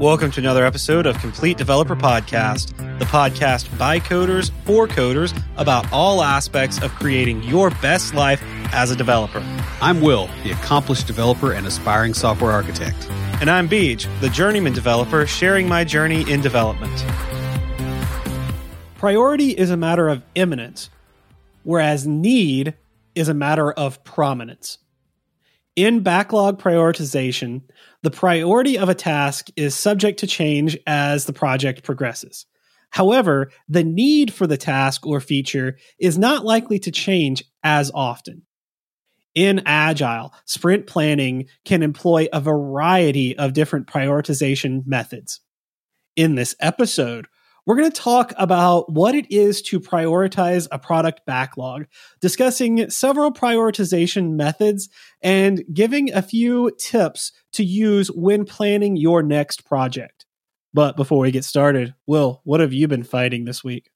[0.00, 5.92] Welcome to another episode of Complete Developer Podcast, the podcast by coders for coders about
[5.92, 8.42] all aspects of creating your best life
[8.72, 9.44] as a developer.
[9.82, 12.96] I'm Will, the accomplished developer and aspiring software architect.
[13.42, 17.04] And I'm Beej, the journeyman developer sharing my journey in development.
[18.96, 20.88] Priority is a matter of imminence,
[21.62, 22.72] whereas need
[23.14, 24.78] is a matter of prominence.
[25.80, 27.62] In backlog prioritization,
[28.02, 32.44] the priority of a task is subject to change as the project progresses.
[32.90, 38.42] However, the need for the task or feature is not likely to change as often.
[39.34, 45.40] In Agile, sprint planning can employ a variety of different prioritization methods.
[46.14, 47.26] In this episode,
[47.66, 51.86] we're going to talk about what it is to prioritize a product backlog,
[52.20, 54.88] discussing several prioritization methods,
[55.22, 60.26] and giving a few tips to use when planning your next project.
[60.72, 63.90] But before we get started, Will, what have you been fighting this week?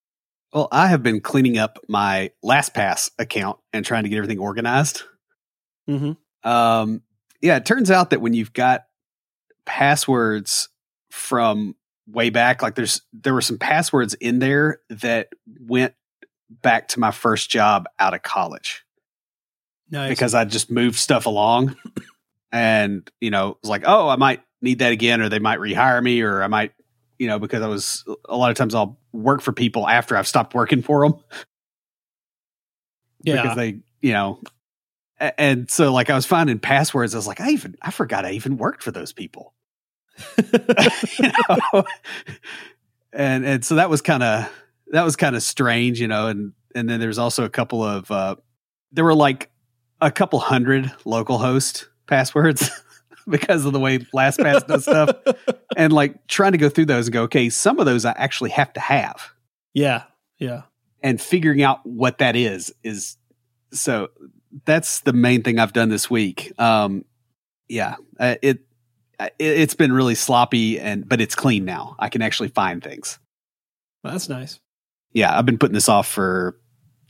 [0.52, 5.02] Well, I have been cleaning up my LastPass account and trying to get everything organized.
[5.88, 6.48] Mm-hmm.
[6.48, 7.02] Um,
[7.40, 8.84] yeah, it turns out that when you've got
[9.66, 10.68] passwords
[11.10, 11.74] from
[12.06, 12.62] way back.
[12.62, 15.28] Like there's there were some passwords in there that
[15.60, 15.94] went
[16.62, 18.84] back to my first job out of college.
[19.90, 20.08] Nice.
[20.08, 21.76] Because I just moved stuff along
[22.52, 25.58] and, you know, it was like, oh, I might need that again, or they might
[25.58, 26.72] rehire me, or I might,
[27.18, 30.26] you know, because I was a lot of times I'll work for people after I've
[30.26, 31.20] stopped working for them.
[33.22, 33.42] Yeah.
[33.42, 34.40] Because they, you know,
[35.18, 37.14] and so like I was finding passwords.
[37.14, 39.53] I was like, I even I forgot I even worked for those people.
[41.18, 41.84] you know?
[43.12, 44.50] and and so that was kind of
[44.88, 46.28] that was kind of strange, you know.
[46.28, 48.36] And and then there's also a couple of uh,
[48.92, 49.50] there were like
[50.00, 52.70] a couple hundred local host passwords
[53.28, 55.10] because of the way LastPass does stuff,
[55.76, 58.50] and like trying to go through those and go, okay, some of those I actually
[58.50, 59.32] have to have.
[59.72, 60.04] Yeah,
[60.38, 60.62] yeah.
[61.02, 63.16] And figuring out what that is is
[63.72, 64.08] so
[64.64, 66.52] that's the main thing I've done this week.
[66.58, 67.04] Um,
[67.68, 68.60] yeah, uh, it
[69.38, 71.96] it's been really sloppy and but it's clean now.
[71.98, 73.18] I can actually find things.
[74.02, 74.60] Well, that's nice.
[75.12, 76.58] Yeah, I've been putting this off for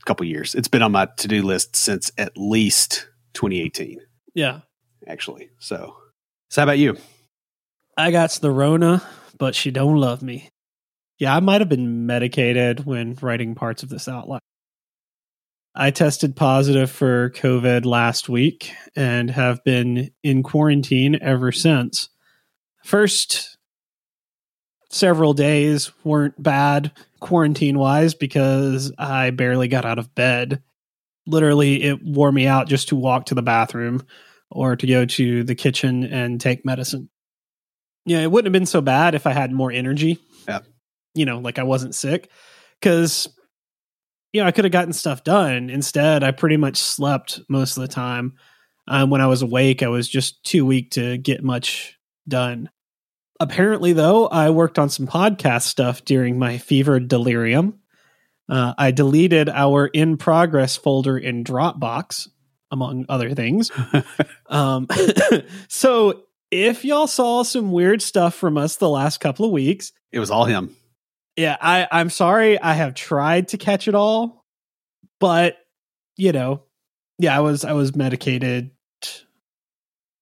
[0.01, 0.55] a couple years.
[0.55, 3.99] It's been on my to-do list since at least 2018.
[4.33, 4.61] Yeah.
[5.07, 5.49] Actually.
[5.59, 5.95] So,
[6.49, 6.97] so how about you?
[7.97, 9.01] I got the Rona,
[9.37, 10.49] but she don't love me.
[11.17, 14.41] Yeah, I might have been medicated when writing parts of this outline.
[15.77, 22.07] I tested positive for COVID last week and have been in quarantine ever since.
[22.83, 23.57] First
[24.89, 30.63] several days weren't bad quarantine wise because I barely got out of bed.
[31.27, 34.05] Literally, it wore me out just to walk to the bathroom
[34.49, 37.09] or to go to the kitchen and take medicine.
[38.05, 40.19] Yeah, it wouldn't have been so bad if I had more energy.
[40.47, 40.59] Yeah.
[41.15, 42.29] You know, like I wasn't sick.
[42.79, 43.27] Because
[44.35, 45.69] you know, I could have gotten stuff done.
[45.69, 48.33] Instead, I pretty much slept most of the time.
[48.85, 51.97] Um, when I was awake, I was just too weak to get much
[52.27, 52.69] done.
[53.39, 57.79] Apparently, though, I worked on some podcast stuff during my fever delirium.
[58.49, 62.27] Uh, I deleted our in progress folder in Dropbox,
[62.69, 63.71] among other things.
[64.47, 64.87] um,
[65.69, 70.19] so, if y'all saw some weird stuff from us the last couple of weeks, it
[70.19, 70.75] was all him
[71.35, 72.59] yeah, I, I'm sorry.
[72.59, 74.45] I have tried to catch it all,
[75.19, 75.57] but
[76.17, 76.63] you know,
[77.19, 78.71] yeah, I was I was medicated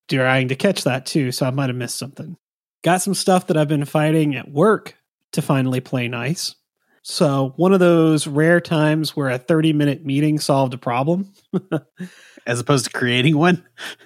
[0.10, 2.38] trying to catch that too, so I might have missed something.
[2.84, 4.96] Got some stuff that I've been fighting at work
[5.32, 6.56] to finally play nice.
[7.04, 11.34] So one of those rare times where a 30 minute meeting solved a problem.
[12.46, 13.64] As opposed to creating one?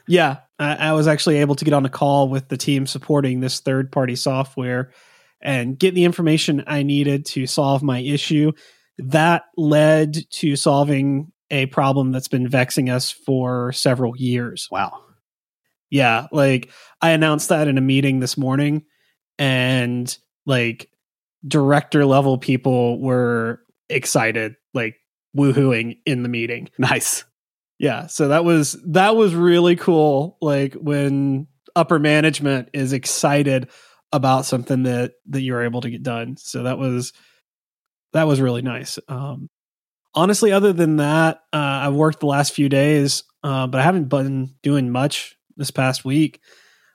[0.08, 0.38] Yeah.
[0.60, 3.60] I, I was actually able to get on a call with the team supporting this
[3.60, 4.92] third party software
[5.42, 8.52] and get the information I needed to solve my issue.
[8.98, 14.68] That led to solving a problem that's been vexing us for several years.
[14.72, 15.04] Wow.
[15.90, 16.70] Yeah, like
[17.02, 18.84] I announced that in a meeting this morning
[19.38, 20.90] and like
[21.48, 24.96] director level people were excited, like
[25.38, 26.70] woohooing in the meeting.
[26.78, 27.24] Nice.
[27.80, 33.70] Yeah, so that was that was really cool like when upper management is excited
[34.12, 36.38] about something that that you were able to get done.
[36.38, 37.14] So that was
[38.14, 39.00] that was really nice.
[39.08, 39.50] Um,
[40.14, 44.10] honestly, other than that, uh, I've worked the last few days, uh, but I haven't
[44.10, 46.42] been doing much this past week.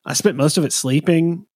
[0.04, 1.46] I spent most of it sleeping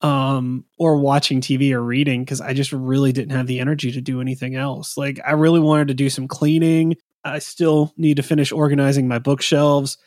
[0.00, 4.00] um, or watching TV or reading because I just really didn't have the energy to
[4.00, 4.96] do anything else.
[4.96, 6.96] Like, I really wanted to do some cleaning.
[7.24, 9.98] I still need to finish organizing my bookshelves.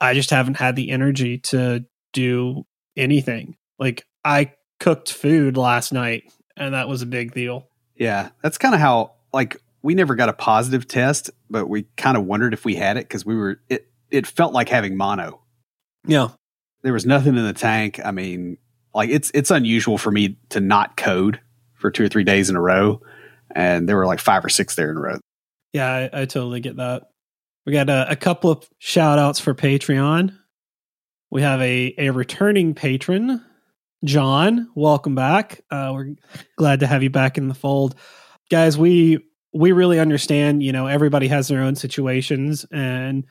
[0.00, 2.64] I just haven't had the energy to do
[2.96, 3.56] anything.
[3.78, 7.68] Like, I cooked food last night, and that was a big deal.
[7.96, 12.16] Yeah, that's kind of how like we never got a positive test, but we kind
[12.16, 13.88] of wondered if we had it because we were it.
[14.10, 15.40] It felt like having mono.
[16.06, 16.28] Yeah,
[16.82, 18.00] there was nothing in the tank.
[18.04, 18.58] I mean,
[18.94, 21.40] like it's it's unusual for me to not code
[21.74, 23.00] for two or three days in a row,
[23.54, 25.18] and there were like five or six there in a row.
[25.72, 27.08] Yeah, I, I totally get that.
[27.66, 30.36] We got a, a couple of shout outs for Patreon.
[31.30, 33.44] We have a, a returning patron,
[34.04, 34.68] John.
[34.74, 35.62] Welcome back.
[35.70, 36.14] Uh, we're
[36.56, 37.94] glad to have you back in the fold,
[38.50, 38.76] guys.
[38.76, 39.18] We
[39.52, 40.62] we really understand.
[40.62, 43.24] You know, everybody has their own situations, and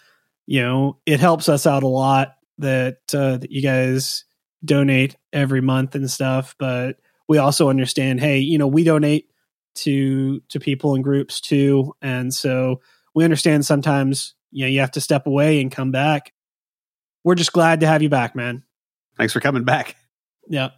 [0.48, 4.26] you know, it helps us out a lot that uh, that you guys
[4.66, 6.56] donate every month and stuff.
[6.58, 6.98] But
[7.28, 9.30] we also understand, hey, you know, we donate
[9.76, 12.82] to to people and groups too, and so
[13.14, 16.34] we understand sometimes you know you have to step away and come back.
[17.24, 18.64] We're just glad to have you back, man.
[19.18, 19.96] Thanks for coming back.
[20.48, 20.70] Yeah.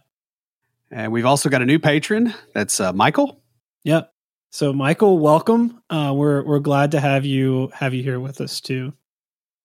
[0.90, 2.32] And we've also got a new patron.
[2.54, 3.42] That's uh, Michael.
[3.84, 4.12] Yep.
[4.50, 5.82] So Michael, welcome.
[5.90, 8.92] Uh, we're we're glad to have you have you here with us too.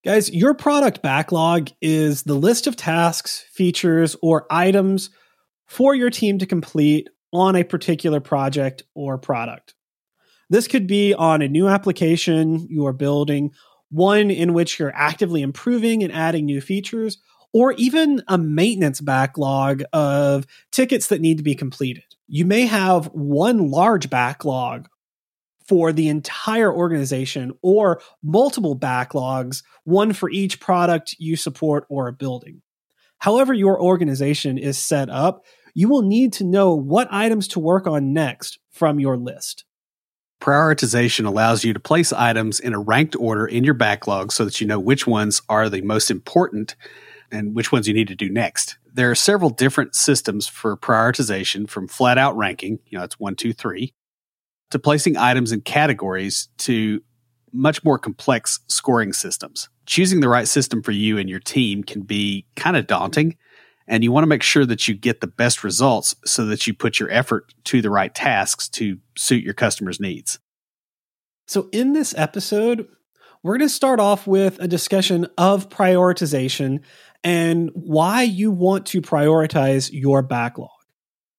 [0.04, 5.10] Guys, your product backlog is the list of tasks, features, or items
[5.66, 9.74] for your team to complete on a particular project or product.
[10.50, 13.52] This could be on a new application you are building,
[13.90, 17.18] one in which you're actively improving and adding new features,
[17.52, 22.04] or even a maintenance backlog of tickets that need to be completed.
[22.26, 24.88] You may have one large backlog
[25.66, 32.12] for the entire organization or multiple backlogs, one for each product you support or a
[32.12, 32.62] building.
[33.18, 35.44] However, your organization is set up,
[35.74, 39.64] you will need to know what items to work on next from your list.
[40.40, 44.60] Prioritization allows you to place items in a ranked order in your backlog so that
[44.60, 46.74] you know which ones are the most important
[47.32, 48.76] and which ones you need to do next.
[48.92, 53.34] There are several different systems for prioritization from flat out ranking, you know, it's one,
[53.34, 53.94] two, three,
[54.70, 57.02] to placing items in categories to
[57.52, 59.68] much more complex scoring systems.
[59.86, 63.36] Choosing the right system for you and your team can be kind of daunting
[63.88, 66.74] and you want to make sure that you get the best results so that you
[66.74, 70.38] put your effort to the right tasks to suit your customers' needs.
[71.46, 72.88] So, in this episode,
[73.42, 76.80] we're going to start off with a discussion of prioritization
[77.24, 80.70] and why you want to prioritize your backlog.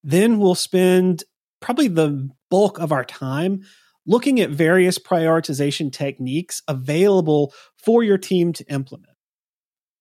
[0.03, 1.23] Then we'll spend
[1.61, 3.61] probably the bulk of our time
[4.05, 9.13] looking at various prioritization techniques available for your team to implement.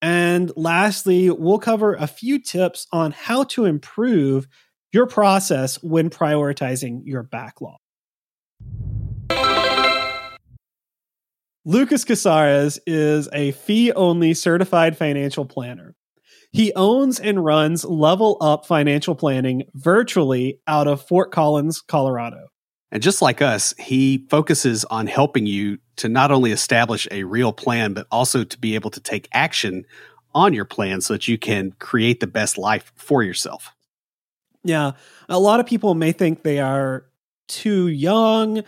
[0.01, 4.49] And lastly, we'll cover a few tips on how to improve
[4.93, 7.79] your process when prioritizing your backlog.
[11.65, 15.95] Lucas Casarez is a fee only certified financial planner.
[16.51, 22.49] He owns and runs Level Up Financial Planning virtually out of Fort Collins, Colorado.
[22.91, 27.53] And just like us, he focuses on helping you to not only establish a real
[27.53, 29.87] plan, but also to be able to take action
[30.35, 33.73] on your plan so that you can create the best life for yourself.
[34.65, 34.93] Yeah.
[35.29, 37.07] A lot of people may think they are
[37.49, 38.63] too young,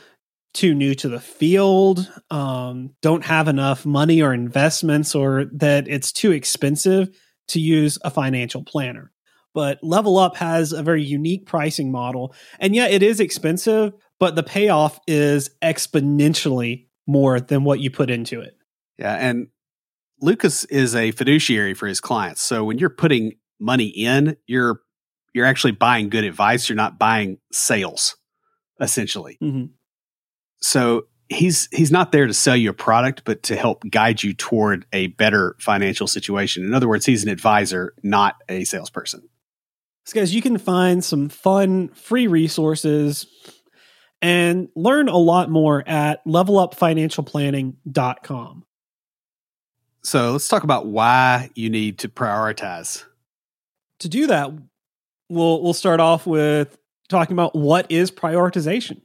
[0.54, 6.12] too new to the field, um, don't have enough money or investments, or that it's
[6.12, 7.10] too expensive
[7.48, 9.12] to use a financial planner.
[9.52, 12.34] But Level Up has a very unique pricing model.
[12.58, 18.10] And yeah, it is expensive, but the payoff is exponentially more than what you put
[18.10, 18.56] into it.
[18.98, 19.14] Yeah.
[19.14, 19.48] And
[20.20, 22.42] Lucas is a fiduciary for his clients.
[22.42, 24.80] So when you're putting money in, you're
[25.34, 26.68] you're actually buying good advice.
[26.68, 28.16] You're not buying sales,
[28.80, 29.36] essentially.
[29.42, 29.66] Mm-hmm.
[30.64, 34.32] So he's he's not there to sell you a product, but to help guide you
[34.32, 36.64] toward a better financial situation.
[36.64, 39.28] In other words, he's an advisor, not a salesperson.
[40.06, 43.26] So guys, you can find some fun free resources
[44.22, 48.64] and learn a lot more at levelupfinancialplanning.com.
[50.02, 53.04] So let's talk about why you need to prioritize.
[53.98, 54.50] To do that,
[55.28, 56.78] we'll we'll start off with
[57.10, 59.02] talking about what is prioritization.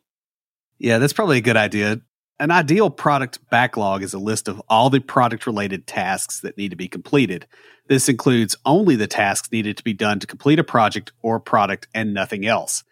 [0.79, 2.01] Yeah, that's probably a good idea.
[2.39, 6.69] An ideal product backlog is a list of all the product related tasks that need
[6.69, 7.45] to be completed.
[7.87, 11.87] This includes only the tasks needed to be done to complete a project or product
[11.93, 12.83] and nothing else.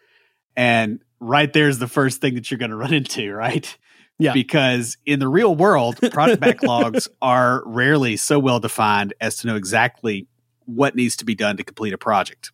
[0.54, 3.76] And right there's the first thing that you're going to run into, right?
[4.18, 4.32] Yeah.
[4.32, 9.56] Because in the real world, product backlogs are rarely so well defined as to know
[9.56, 10.26] exactly
[10.66, 12.50] what needs to be done to complete a project.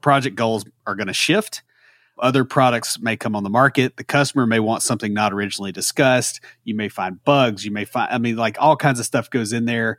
[0.00, 1.62] Project goals are going to shift.
[2.20, 3.96] Other products may come on the market.
[3.96, 6.40] The customer may want something not originally discussed.
[6.64, 7.64] You may find bugs.
[7.64, 9.98] You may find, I mean, like all kinds of stuff goes in there.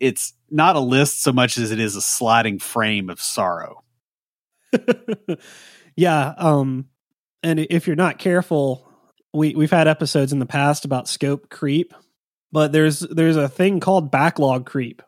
[0.00, 3.82] It's not a list so much as it is a sliding frame of sorrow.
[5.96, 6.34] yeah.
[6.36, 6.86] Um,
[7.42, 8.88] and if you're not careful,
[9.32, 11.94] we we've had episodes in the past about scope creep,
[12.52, 15.02] but there's there's a thing called backlog creep,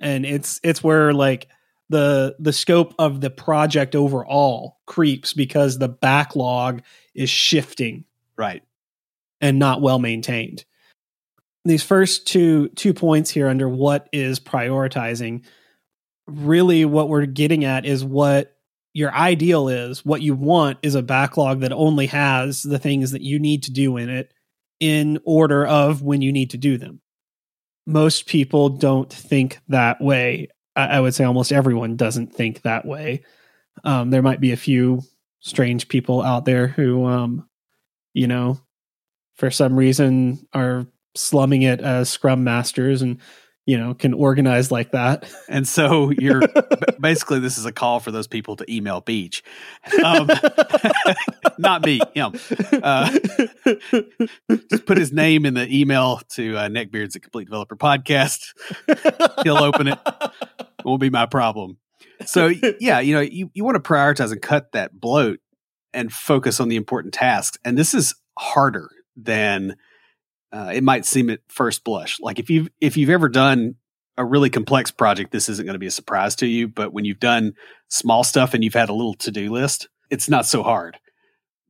[0.00, 1.48] and it's it's where like
[1.88, 6.82] the the scope of the project overall creeps because the backlog
[7.14, 8.04] is shifting
[8.36, 8.62] Right.
[9.40, 10.64] and not well maintained.
[11.64, 15.44] These first two two points here under what is prioritizing,
[16.26, 18.54] really what we're getting at is what
[18.94, 20.04] your ideal is.
[20.04, 23.70] What you want is a backlog that only has the things that you need to
[23.70, 24.32] do in it
[24.80, 27.00] in order of when you need to do them.
[27.86, 30.48] Most people don't think that way.
[30.78, 33.22] I, I would say almost everyone doesn't think that way.
[33.84, 35.02] Um, there might be a few
[35.40, 37.48] strange people out there who, um,
[38.14, 38.60] you know,
[39.34, 43.18] for some reason are slumming it as scrum masters and
[43.66, 46.42] you know can organize like that And so you're
[47.00, 49.42] basically this is a call for those people to email Beach.
[50.04, 50.28] Um,
[51.58, 52.32] not me, him.
[52.82, 53.10] Uh,
[54.70, 58.54] Just put his name in the email to uh, Neckbeards at Complete Developer Podcast.
[59.44, 59.98] He'll open it.
[60.88, 61.78] Won't be my problem.
[62.26, 65.40] So yeah, you know, you, you want to prioritize and cut that bloat
[65.92, 67.58] and focus on the important tasks.
[67.64, 69.76] And this is harder than
[70.52, 72.18] uh, it might seem at first blush.
[72.20, 73.76] Like if you've if you've ever done
[74.16, 76.68] a really complex project, this isn't going to be a surprise to you.
[76.68, 77.54] But when you've done
[77.88, 80.98] small stuff and you've had a little to do list, it's not so hard.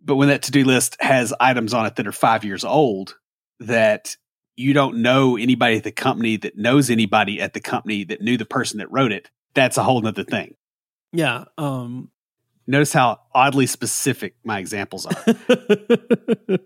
[0.02, 3.16] But when that to do list has items on it that are five years old,
[3.60, 4.16] that
[4.58, 8.36] you don't know anybody at the company that knows anybody at the company that knew
[8.36, 10.54] the person that wrote it, that's a whole nother thing.
[11.12, 12.10] yeah um
[12.70, 15.14] Notice how oddly specific my examples are.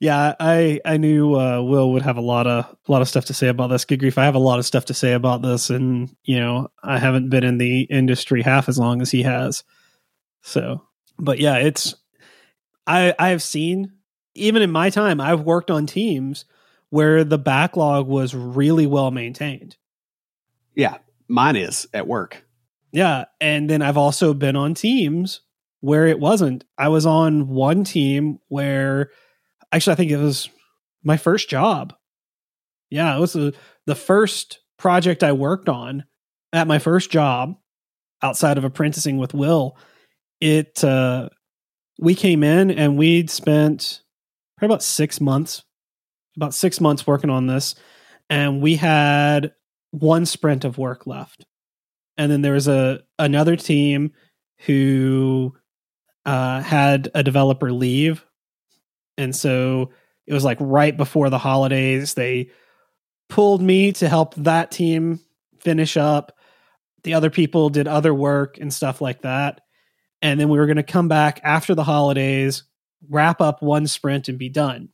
[0.00, 3.26] yeah i i knew uh will would have a lot of a lot of stuff
[3.26, 5.42] to say about this good grief i have a lot of stuff to say about
[5.42, 9.22] this and you know i haven't been in the industry half as long as he
[9.22, 9.62] has
[10.40, 10.82] so
[11.18, 11.94] but yeah it's
[12.86, 13.92] i i have seen
[14.34, 16.46] even in my time i've worked on teams
[16.90, 19.76] where the backlog was really well maintained
[20.74, 22.44] yeah, mine is at work.
[22.92, 23.26] Yeah.
[23.40, 25.42] And then I've also been on teams
[25.80, 26.64] where it wasn't.
[26.76, 29.10] I was on one team where
[29.72, 30.48] actually I think it was
[31.02, 31.94] my first job.
[32.90, 33.54] Yeah, it was the
[33.86, 36.04] the first project I worked on
[36.52, 37.56] at my first job
[38.22, 39.76] outside of apprenticing with Will.
[40.40, 41.28] It uh
[42.00, 44.02] we came in and we'd spent
[44.56, 45.62] probably about 6 months
[46.40, 47.74] about 6 months working on this
[48.28, 49.52] and we had
[49.90, 51.44] one sprint of work left
[52.20, 54.12] and then there was a another team
[54.66, 55.54] who
[56.26, 58.26] uh, had a developer leave,
[59.16, 59.90] and so
[60.26, 62.12] it was like right before the holidays.
[62.12, 62.50] They
[63.30, 65.20] pulled me to help that team
[65.60, 66.36] finish up.
[67.04, 69.62] The other people did other work and stuff like that,
[70.20, 72.64] and then we were going to come back after the holidays,
[73.08, 74.90] wrap up one sprint, and be done.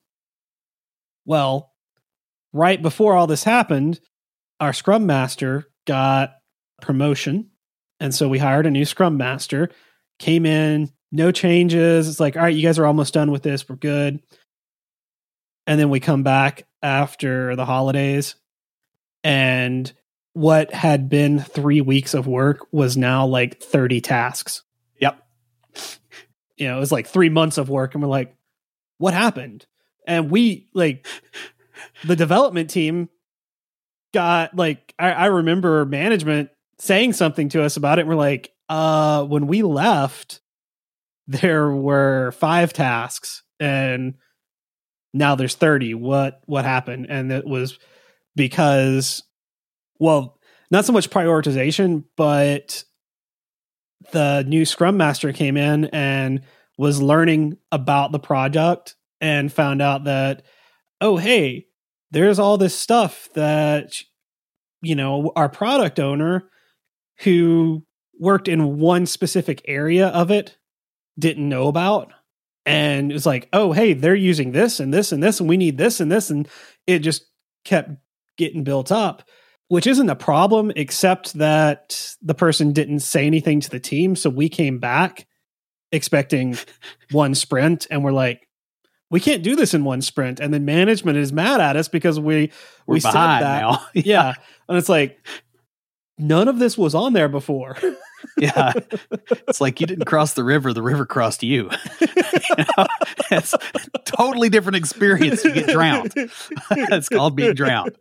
[1.26, 1.72] Well,
[2.52, 4.00] right before all this happened,
[4.58, 6.36] our scrum master got
[6.80, 7.50] promotion.
[8.00, 9.70] And so we hired a new scrum master,
[10.18, 12.08] came in, no changes.
[12.08, 13.68] It's like, all right, you guys are almost done with this.
[13.68, 14.22] We're good.
[15.66, 18.36] And then we come back after the holidays,
[19.24, 19.92] and
[20.34, 24.62] what had been three weeks of work was now like 30 tasks.
[25.00, 25.20] Yep.
[26.56, 27.94] You know, it was like three months of work.
[27.94, 28.36] And we're like,
[28.98, 29.66] what happened?
[30.06, 31.06] And we, like,
[32.04, 33.08] the development team
[34.14, 38.06] got like, I, I remember management saying something to us about it.
[38.06, 40.40] We're like, uh, when we left,
[41.26, 44.14] there were five tasks and
[45.12, 45.94] now there's 30.
[45.94, 47.06] What what happened?
[47.08, 47.78] And it was
[48.34, 49.22] because
[49.98, 50.38] well,
[50.70, 52.84] not so much prioritization, but
[54.12, 56.42] the new scrum master came in and
[56.76, 60.42] was learning about the project and found out that
[61.00, 61.66] oh hey,
[62.10, 64.02] there's all this stuff that
[64.82, 66.48] you know, our product owner
[67.20, 67.84] who
[68.20, 70.56] worked in one specific area of it
[71.18, 72.12] didn't know about
[72.66, 75.56] and it was like oh hey they're using this and this and this and we
[75.56, 76.30] need this and this.
[76.30, 76.48] And
[76.86, 77.26] it just
[77.64, 77.90] kept
[78.36, 79.22] getting built up
[79.68, 84.14] which isn't a problem except that the person didn't say anything to the team.
[84.14, 85.26] So we came back
[85.92, 86.56] expecting
[87.10, 88.45] one sprint and we're like
[89.10, 92.18] we can't do this in one sprint and then management is mad at us because
[92.18, 92.50] we
[92.86, 93.86] We're we said behind that now.
[93.94, 94.34] yeah
[94.68, 95.18] and it's like
[96.18, 97.76] none of this was on there before
[98.36, 98.72] yeah.
[99.48, 101.70] It's like you didn't cross the river, the river crossed you.
[102.00, 102.86] you know?
[103.30, 105.44] It's a totally different experience.
[105.44, 106.12] You get drowned.
[106.70, 107.96] it's called being drowned.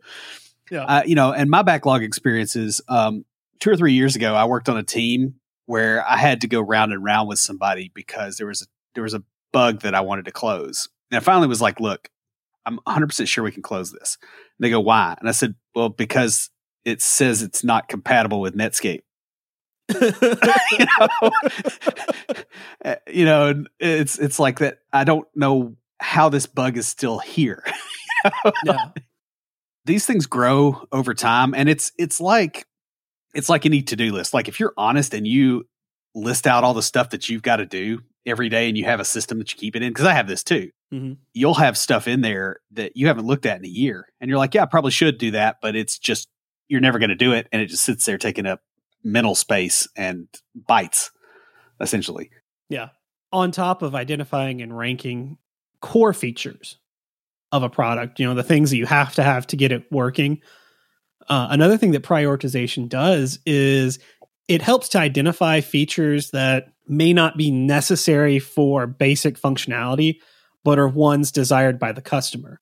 [0.70, 0.84] Yeah.
[0.84, 3.24] Uh, you know, and my backlog experiences, um,
[3.60, 5.36] two or three years ago, I worked on a team
[5.66, 9.04] where I had to go round and round with somebody because there was a there
[9.04, 9.22] was a
[9.52, 10.88] bug that I wanted to close.
[11.10, 12.10] And I finally was like, look,
[12.64, 14.18] I'm 100% sure we can close this.
[14.22, 15.16] And they go, why?
[15.20, 16.50] And I said, well, because
[16.84, 19.02] it says it's not compatible with Netscape.
[20.00, 21.30] you, know?
[22.84, 24.78] Eh, you know, it's it's like that.
[24.92, 27.64] I don't know how this bug is still here.
[28.64, 28.90] yeah.
[29.84, 32.66] These things grow over time, and it's it's like
[33.34, 34.34] it's like any to do list.
[34.34, 35.66] Like if you're honest and you
[36.14, 39.00] list out all the stuff that you've got to do every day, and you have
[39.00, 40.70] a system that you keep it in, because I have this too.
[40.92, 41.14] Mm-hmm.
[41.32, 44.38] You'll have stuff in there that you haven't looked at in a year, and you're
[44.38, 46.28] like, yeah, I probably should do that, but it's just
[46.68, 48.60] you're never going to do it, and it just sits there taking up
[49.04, 50.26] mental space and
[50.68, 51.10] bytes,
[51.80, 52.30] essentially.
[52.68, 52.88] Yeah.
[53.32, 55.38] On top of identifying and ranking
[55.80, 56.78] core features
[57.52, 59.84] of a product, you know, the things that you have to have to get it
[59.92, 60.40] working.
[61.28, 63.98] Uh, another thing that prioritization does is
[64.48, 70.20] it helps to identify features that may not be necessary for basic functionality,
[70.64, 72.60] but are ones desired by the customer.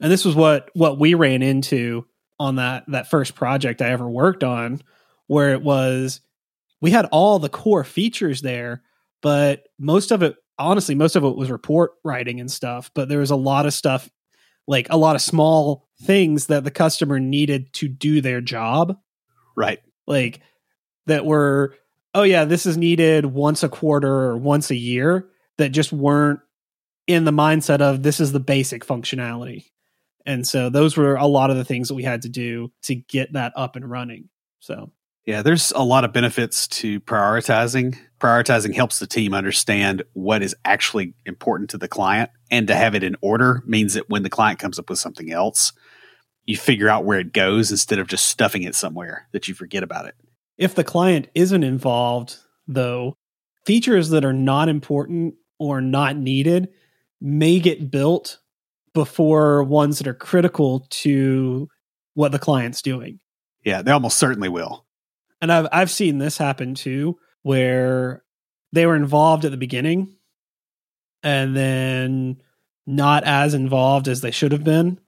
[0.00, 2.06] And this was what what we ran into
[2.38, 4.82] on that that first project I ever worked on,
[5.26, 6.20] where it was
[6.80, 8.82] we had all the core features there,
[9.22, 13.20] but most of it honestly most of it was report writing and stuff, but there
[13.20, 14.10] was a lot of stuff
[14.66, 18.96] like a lot of small things that the customer needed to do their job.
[19.56, 19.80] Right.
[20.06, 20.40] Like
[21.06, 21.74] that were
[22.14, 25.28] oh yeah, this is needed once a quarter or once a year
[25.58, 26.40] that just weren't
[27.06, 29.66] in the mindset of this is the basic functionality.
[30.24, 32.94] And so those were a lot of the things that we had to do to
[32.94, 34.28] get that up and running.
[34.60, 34.92] So
[35.24, 37.96] yeah, there's a lot of benefits to prioritizing.
[38.20, 42.94] Prioritizing helps the team understand what is actually important to the client, and to have
[42.94, 45.72] it in order means that when the client comes up with something else,
[46.44, 49.84] you figure out where it goes instead of just stuffing it somewhere that you forget
[49.84, 50.16] about it.
[50.58, 53.16] If the client isn't involved, though,
[53.66, 56.68] features that are not important or not needed
[57.20, 58.38] may get built
[58.94, 61.68] before ones that are critical to
[62.14, 63.20] what the client's doing.
[63.64, 64.84] Yeah, they almost certainly will
[65.42, 68.22] and I've I've seen this happen too, where
[68.72, 70.16] they were involved at the beginning,
[71.22, 72.40] and then
[72.86, 74.98] not as involved as they should have been.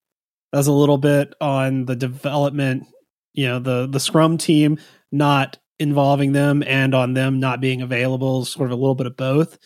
[0.52, 2.86] As a little bit on the development,
[3.32, 4.78] you know, the the Scrum team
[5.14, 9.16] not involving them, and on them not being available, sort of a little bit of
[9.16, 9.58] both.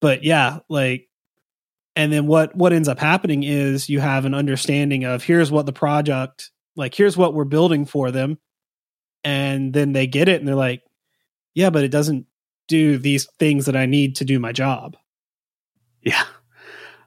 [0.00, 1.08] But yeah, like
[1.96, 5.66] and then what what ends up happening is you have an understanding of here's what
[5.66, 8.38] the project like here's what we're building for them
[9.24, 10.82] and then they get it and they're like,
[11.54, 12.26] yeah, but it doesn't
[12.68, 14.96] do these things that I need to do my job.
[16.02, 16.22] Yeah.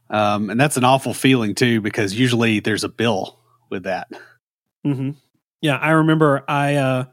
[0.09, 4.07] Um, and that's an awful feeling too, because usually there's a bill with that.
[4.85, 5.11] Mm-hmm.
[5.61, 5.77] Yeah.
[5.77, 7.05] I remember I, uh,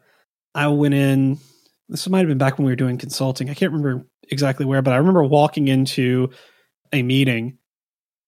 [0.54, 1.38] I went in,
[1.88, 3.50] this might have been back when we were doing consulting.
[3.50, 6.30] I can't remember exactly where, but I remember walking into
[6.92, 7.58] a meeting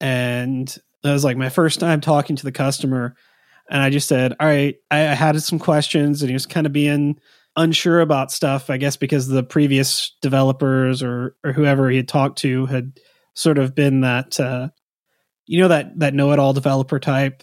[0.00, 0.68] and
[1.02, 3.14] that was like my first time talking to the customer
[3.70, 6.66] and I just said, "All right, I, I had some questions," and he was kind
[6.66, 7.18] of being
[7.56, 8.70] unsure about stuff.
[8.70, 12.98] I guess because the previous developers or or whoever he had talked to had
[13.34, 14.68] sort of been that, uh,
[15.46, 17.42] you know, that that know it all developer type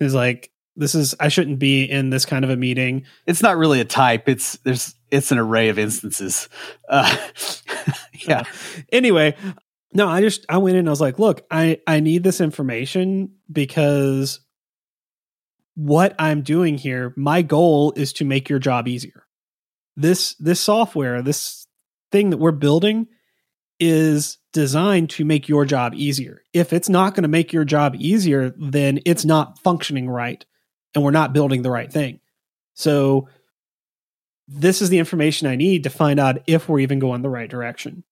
[0.00, 3.04] is like, this is I shouldn't be in this kind of a meeting.
[3.26, 4.28] It's not really a type.
[4.28, 6.48] It's there's it's an array of instances.
[6.88, 7.14] Uh,
[8.26, 8.44] yeah.
[8.90, 9.36] anyway,
[9.92, 10.88] no, I just I went in.
[10.88, 14.40] I was like, look, I I need this information because
[15.74, 19.26] what I'm doing here, my goal is to make your job easier.
[19.96, 21.66] This this software, this
[22.10, 23.08] thing that we're building
[23.78, 26.42] is designed to make your job easier.
[26.52, 30.44] If it's not going to make your job easier, then it's not functioning right
[30.94, 32.20] and we're not building the right thing.
[32.74, 33.28] So
[34.48, 37.48] this is the information I need to find out if we're even going the right
[37.48, 38.04] direction.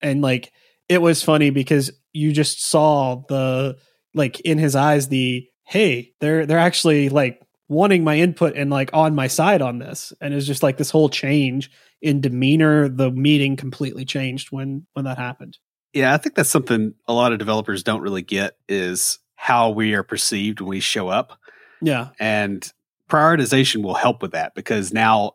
[0.00, 0.52] And like
[0.88, 3.78] it was funny because you just saw the
[4.14, 8.90] like in his eyes the hey, they're they're actually like wanting my input and like
[8.92, 10.12] on my side on this.
[10.20, 12.88] And it's just like this whole change in demeanor.
[12.88, 15.58] The meeting completely changed when when that happened.
[15.92, 19.94] Yeah, I think that's something a lot of developers don't really get is how we
[19.94, 21.38] are perceived when we show up.
[21.82, 22.10] Yeah.
[22.18, 22.70] And
[23.10, 25.32] prioritization will help with that because now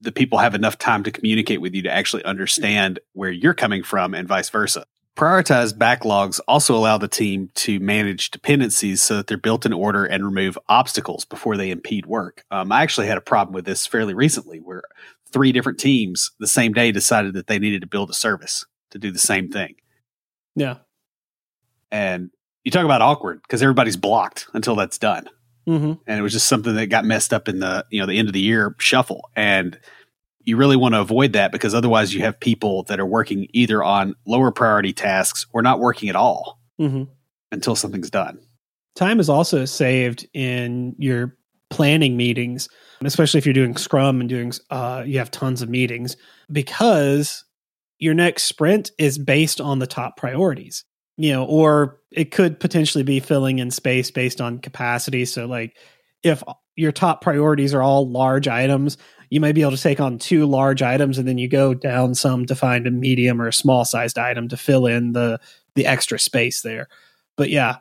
[0.00, 3.82] the people have enough time to communicate with you to actually understand where you're coming
[3.82, 4.84] from and vice versa.
[5.16, 10.04] Prioritized backlogs also allow the team to manage dependencies so that they're built in order
[10.04, 12.44] and remove obstacles before they impede work.
[12.52, 14.82] Um, I actually had a problem with this fairly recently where
[15.32, 18.98] three different teams the same day decided that they needed to build a service to
[18.98, 19.74] do the same thing.
[20.54, 20.76] Yeah.
[21.90, 22.30] And
[22.62, 25.28] you talk about awkward because everybody's blocked until that's done.
[25.68, 25.92] Mm-hmm.
[26.06, 28.28] And it was just something that got messed up in the, you know, the end
[28.28, 29.28] of the year shuffle.
[29.36, 29.78] And
[30.44, 33.84] you really want to avoid that because otherwise you have people that are working either
[33.84, 37.04] on lower priority tasks or not working at all Mm-hmm.
[37.50, 38.38] until something's done.
[38.94, 41.36] Time is also saved in your
[41.70, 42.68] planning meetings,
[43.02, 46.16] especially if you're doing Scrum and doing, uh, you have tons of meetings
[46.52, 47.44] because
[47.98, 50.84] your next sprint is based on the top priorities,
[51.18, 55.24] you know, or it could potentially be filling in space based on capacity.
[55.24, 55.76] So, like,
[56.22, 56.42] if
[56.76, 58.96] your top priorities are all large items,
[59.28, 62.14] you might be able to take on two large items and then you go down
[62.14, 65.38] some to find a medium or a small sized item to fill in the
[65.74, 66.88] the extra space there.
[67.36, 67.78] But yeah,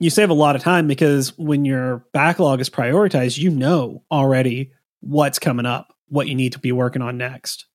[0.00, 4.72] you save a lot of time because when your backlog is prioritized, you know already
[5.00, 7.66] what's coming up, what you need to be working on next.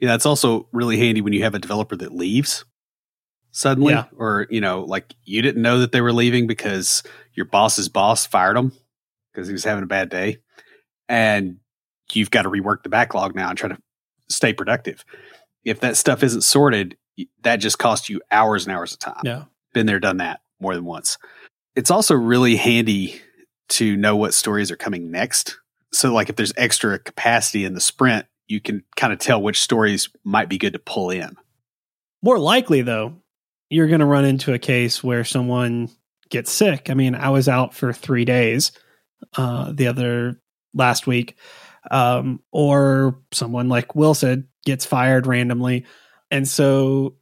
[0.00, 2.64] Yeah, it's also really handy when you have a developer that leaves
[3.56, 4.04] suddenly, Yeah.
[4.16, 7.02] or you know, like you didn't know that they were leaving because
[7.34, 8.72] your boss's boss fired them
[9.32, 10.38] because he was having a bad day,
[11.08, 11.56] and
[12.12, 13.78] you've got to rework the backlog now and try to
[14.28, 15.04] stay productive.
[15.64, 16.96] If that stuff isn't sorted,
[17.42, 19.20] that just costs you hours and hours of time.
[19.24, 19.44] Yeah.
[19.72, 21.18] Been there, done that more than once.
[21.74, 23.20] It's also really handy
[23.70, 25.58] to know what stories are coming next.
[25.92, 29.60] So, like if there's extra capacity in the sprint, you can kind of tell which
[29.60, 31.36] stories might be good to pull in.
[32.22, 33.16] More likely, though,
[33.68, 35.88] you're going to run into a case where someone
[36.30, 36.90] gets sick.
[36.90, 38.72] I mean, I was out for three days
[39.36, 40.40] uh, the other
[40.74, 41.36] last week,
[41.90, 45.86] um, or someone like Will said gets fired randomly,
[46.30, 47.16] and so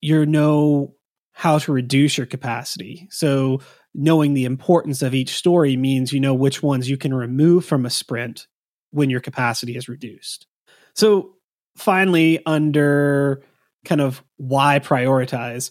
[0.00, 0.94] you know
[1.32, 3.06] how to reduce your capacity.
[3.10, 3.60] So
[3.94, 7.86] knowing the importance of each story means you know which ones you can remove from
[7.86, 8.46] a sprint
[8.90, 10.46] when your capacity is reduced.
[10.94, 11.34] So
[11.76, 13.42] finally, under
[13.84, 15.70] kind of why prioritize,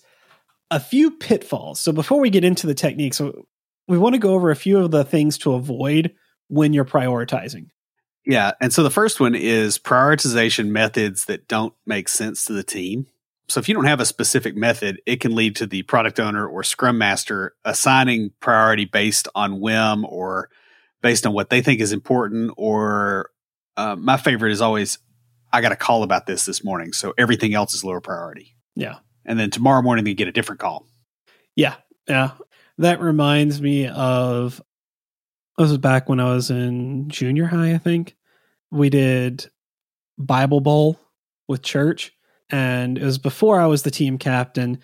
[0.69, 1.79] a few pitfalls.
[1.79, 3.21] So before we get into the techniques,
[3.87, 6.13] we want to go over a few of the things to avoid
[6.47, 7.67] when you're prioritizing.
[8.25, 8.51] Yeah.
[8.59, 13.07] And so the first one is prioritization methods that don't make sense to the team.
[13.47, 16.45] So if you don't have a specific method, it can lead to the product owner
[16.45, 20.49] or scrum master assigning priority based on whim or
[21.01, 22.51] based on what they think is important.
[22.57, 23.29] Or
[23.77, 24.97] uh, my favorite is always,
[25.53, 26.91] I got a call about this this morning.
[26.91, 28.57] So everything else is lower priority.
[28.75, 28.97] Yeah.
[29.27, 30.87] And then tomorrow morning, they get a different call.
[31.55, 31.75] Yeah.
[32.07, 32.31] Yeah.
[32.77, 34.61] That reminds me of
[35.57, 38.15] this was back when I was in junior high, I think.
[38.71, 39.49] We did
[40.17, 40.99] Bible Bowl
[41.47, 42.13] with church.
[42.49, 44.79] And it was before I was the team captain.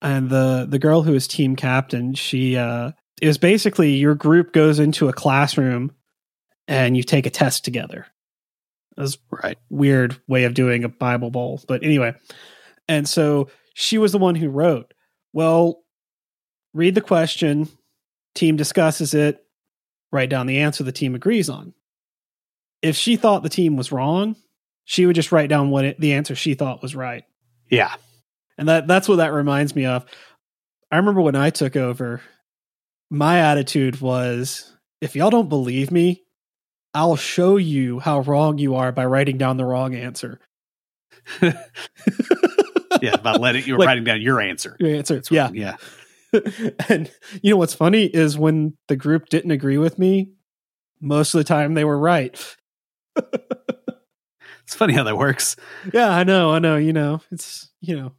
[0.00, 4.52] And the the girl who was team captain, she uh it was basically your group
[4.52, 5.92] goes into a classroom
[6.68, 8.06] and you take a test together.
[8.96, 9.58] It was Right.
[9.70, 11.60] weird way of doing a Bible bowl.
[11.66, 12.14] But anyway,
[12.88, 14.94] and so she was the one who wrote,
[15.32, 15.82] well,
[16.72, 17.68] read the question,
[18.34, 19.44] team discusses it,
[20.12, 21.74] write down the answer the team agrees on.
[22.82, 24.36] If she thought the team was wrong,
[24.84, 27.24] she would just write down what it, the answer she thought was right.
[27.68, 27.94] Yeah.
[28.58, 30.04] And that that's what that reminds me of.
[30.90, 32.20] I remember when I took over,
[33.10, 36.22] my attitude was if y'all don't believe me,
[36.92, 40.38] I'll show you how wrong you are by writing down the wrong answer.
[43.04, 43.16] Yeah.
[43.16, 44.76] By letting you were Like- writing down your answer.
[44.80, 45.14] Your answer.
[45.16, 45.50] That's yeah.
[45.52, 45.76] Yeah.
[46.88, 47.10] and
[47.42, 50.32] you know what's funny is when the group didn't agree with me,
[51.00, 52.56] most of the time they were right.
[54.66, 55.56] It's funny how that works.
[55.92, 57.20] Yeah, I know, I know, you know.
[57.30, 58.12] It's you know.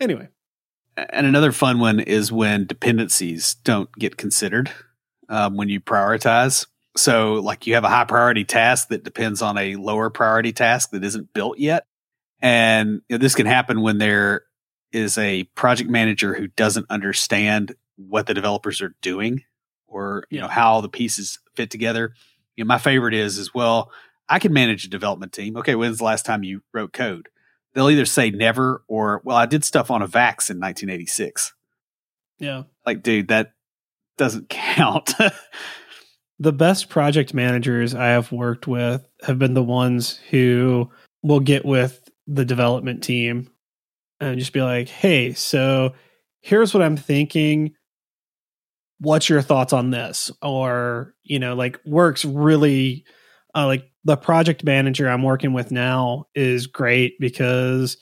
[0.00, 0.28] Anyway.
[0.96, 4.70] And another fun one is when dependencies don't get considered
[5.28, 6.66] um, when you prioritize.
[6.96, 10.90] So, like you have a high priority task that depends on a lower priority task
[10.90, 11.84] that isn't built yet.
[12.40, 14.42] And you know, this can happen when there
[14.92, 19.42] is a project manager who doesn't understand what the developers are doing
[19.86, 22.12] or you know how the pieces fit together.
[22.56, 23.90] You know, my favorite is as well.
[24.28, 25.56] I can manage a development team.
[25.56, 27.28] Okay, when's the last time you wrote code?
[27.74, 31.52] They'll either say never or well, I did stuff on a Vax in 1986.
[32.38, 32.64] Yeah.
[32.84, 33.52] Like, dude, that
[34.16, 35.14] doesn't count.
[36.38, 40.90] The best project managers I have worked with have been the ones who
[41.22, 43.50] will get with the development team
[44.20, 45.94] and just be like, "Hey, so
[46.40, 47.74] here's what I'm thinking.
[48.98, 53.04] What's your thoughts on this?" Or, you know, like works really
[53.54, 57.96] uh, like the project manager I'm working with now is great because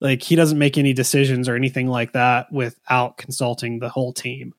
[0.00, 4.54] like he doesn't make any decisions or anything like that without consulting the whole team.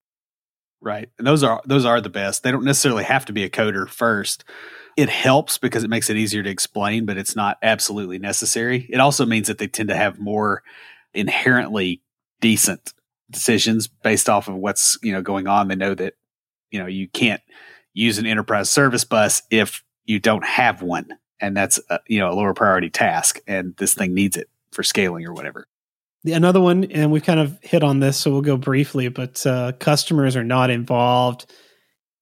[0.82, 1.10] Right.
[1.18, 2.44] And those are those are the best.
[2.44, 4.44] They don't necessarily have to be a coder first.
[4.98, 8.88] It helps because it makes it easier to explain, but it's not absolutely necessary.
[8.90, 10.64] It also means that they tend to have more
[11.14, 12.02] inherently
[12.40, 12.94] decent
[13.30, 15.68] decisions based off of what's, you know, going on.
[15.68, 16.14] They know that,
[16.72, 17.42] you know, you can't
[17.94, 21.10] use an enterprise service bus if you don't have one
[21.40, 24.84] and that's a, you know a lower priority task, and this thing needs it for
[24.84, 25.68] scaling or whatever.
[26.26, 29.46] The, another one, and we've kind of hit on this, so we'll go briefly, but
[29.46, 31.46] uh, customers are not involved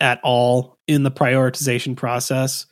[0.02, 2.66] at all in the prioritization process.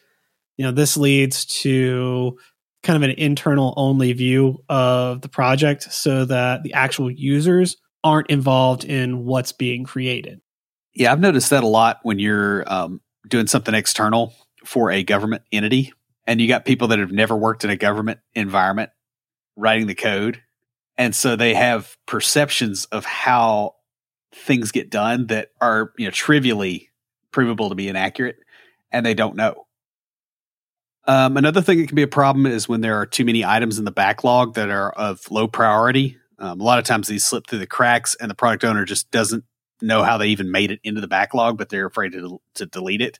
[0.57, 2.37] You know, this leads to
[2.83, 8.29] kind of an internal only view of the project so that the actual users aren't
[8.29, 10.41] involved in what's being created.
[10.93, 14.33] Yeah, I've noticed that a lot when you're um, doing something external
[14.65, 15.93] for a government entity
[16.27, 18.89] and you got people that have never worked in a government environment
[19.55, 20.41] writing the code.
[20.97, 23.75] And so they have perceptions of how
[24.33, 26.89] things get done that are, you know, trivially
[27.31, 28.37] provable to be inaccurate
[28.91, 29.67] and they don't know.
[31.05, 33.79] Um, another thing that can be a problem is when there are too many items
[33.79, 36.17] in the backlog that are of low priority.
[36.37, 39.09] Um, a lot of times these slip through the cracks and the product owner just
[39.11, 39.43] doesn't
[39.81, 43.01] know how they even made it into the backlog, but they're afraid to, to delete
[43.01, 43.19] it.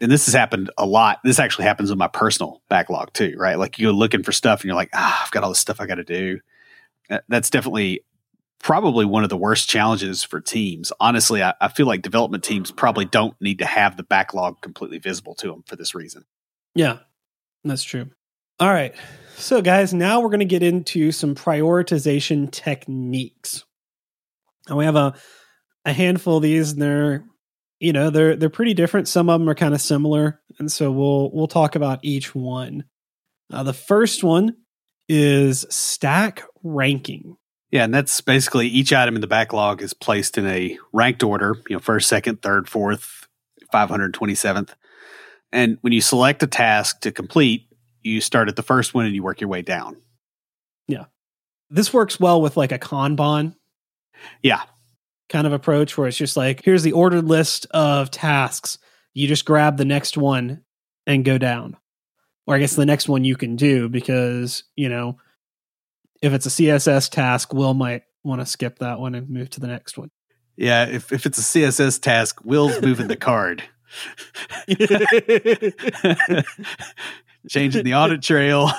[0.00, 1.20] And this has happened a lot.
[1.24, 3.58] This actually happens with my personal backlog too, right?
[3.58, 5.80] Like you go looking for stuff and you're like, ah, I've got all this stuff
[5.80, 6.40] I got to do.
[7.28, 8.00] That's definitely
[8.58, 10.92] probably one of the worst challenges for teams.
[10.98, 14.98] Honestly, I, I, feel like development teams probably don't need to have the backlog completely
[14.98, 16.24] visible to them for this reason.
[16.74, 16.98] Yeah,
[17.64, 18.10] that's true.
[18.58, 18.94] All right.
[19.36, 23.64] So, guys, now we're going to get into some prioritization techniques.
[24.68, 25.14] And we have a,
[25.84, 27.24] a handful of these, and they're
[27.78, 30.90] you know they're they're pretty different some of them are kind of similar and so
[30.90, 32.84] we'll we'll talk about each one
[33.52, 34.56] uh, the first one
[35.08, 36.42] is stack
[36.74, 37.36] ranking.
[37.70, 41.56] Yeah and that's basically each item in the backlog is placed in a ranked order
[41.68, 43.26] you know first second third fourth
[43.74, 44.70] 527th
[45.52, 47.66] and when you select a task to complete
[48.06, 49.96] you start at the first one and you work your way down.
[50.86, 51.06] Yeah.
[51.68, 53.56] This works well with like a kanban
[54.42, 54.62] yeah.
[55.28, 58.78] kind of approach where it's just like, here's the ordered list of tasks.
[59.12, 60.62] You just grab the next one
[61.06, 61.76] and go down.
[62.46, 65.18] Or I guess the next one you can do because, you know,
[66.26, 69.60] if it's a CSS task, Will might want to skip that one and move to
[69.60, 70.10] the next one.
[70.56, 73.62] Yeah, if, if it's a CSS task, Will's moving the card.
[77.48, 78.70] Changing the audit trail.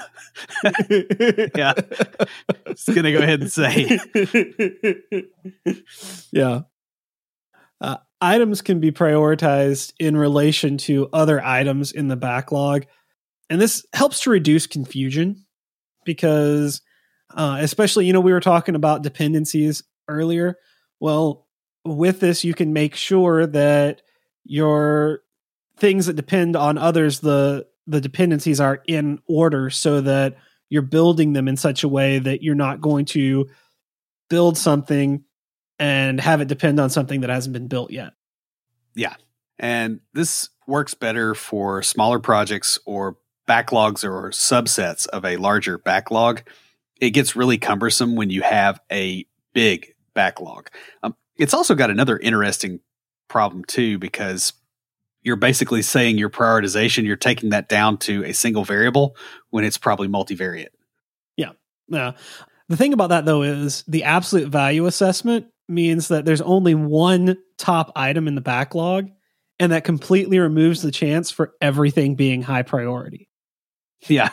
[1.55, 1.73] yeah.
[2.67, 3.99] Just going to go ahead and say.
[6.31, 6.61] yeah.
[7.79, 12.85] Uh, items can be prioritized in relation to other items in the backlog.
[13.49, 15.45] And this helps to reduce confusion
[16.03, 16.81] because,
[17.33, 20.57] uh, especially, you know, we were talking about dependencies earlier.
[20.99, 21.47] Well,
[21.85, 24.01] with this, you can make sure that
[24.43, 25.21] your
[25.77, 30.35] things that depend on others, the the dependencies are in order so that
[30.69, 33.47] you're building them in such a way that you're not going to
[34.29, 35.23] build something
[35.79, 38.11] and have it depend on something that hasn't been built yet.
[38.93, 39.15] Yeah.
[39.57, 46.43] And this works better for smaller projects or backlogs or subsets of a larger backlog.
[46.99, 50.69] It gets really cumbersome when you have a big backlog.
[51.03, 52.79] Um, it's also got another interesting
[53.27, 54.53] problem too, because
[55.21, 59.15] you're basically saying your prioritization, you're taking that down to a single variable
[59.49, 60.69] when it's probably multivariate.
[61.35, 61.51] Yeah.
[61.87, 62.13] Yeah.
[62.69, 67.37] The thing about that though is the absolute value assessment means that there's only one
[67.57, 69.09] top item in the backlog
[69.59, 73.26] and that completely removes the chance for everything being high priority.
[74.07, 74.29] Yeah.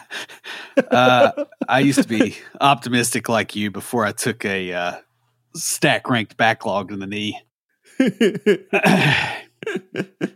[0.77, 4.96] Uh, I used to be optimistic like you before I took a uh,
[5.55, 7.40] stack ranked backlog in the knee.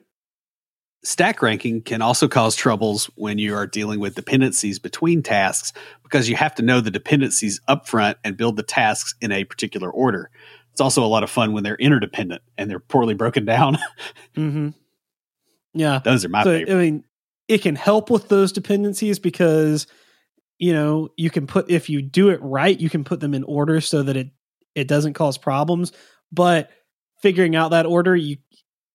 [1.05, 6.29] Stack ranking can also cause troubles when you are dealing with dependencies between tasks because
[6.29, 10.31] you have to know the dependencies upfront and build the tasks in a particular order.
[10.73, 13.79] It's also a lot of fun when they're interdependent and they're poorly broken down.
[14.37, 14.71] mm-hmm.
[15.73, 16.01] Yeah.
[16.05, 16.75] Those are my so, favorite.
[16.75, 17.05] I mean,
[17.49, 19.87] it can help with those dependencies because,
[20.59, 23.43] you know, you can put, if you do it right, you can put them in
[23.45, 24.29] order so that it,
[24.75, 25.93] it doesn't cause problems.
[26.31, 26.71] But
[27.21, 28.37] figuring out that order, you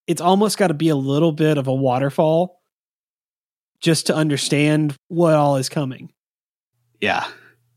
[0.07, 2.61] it's almost got to be a little bit of a waterfall
[3.79, 6.11] just to understand what all is coming.
[6.99, 7.25] Yeah.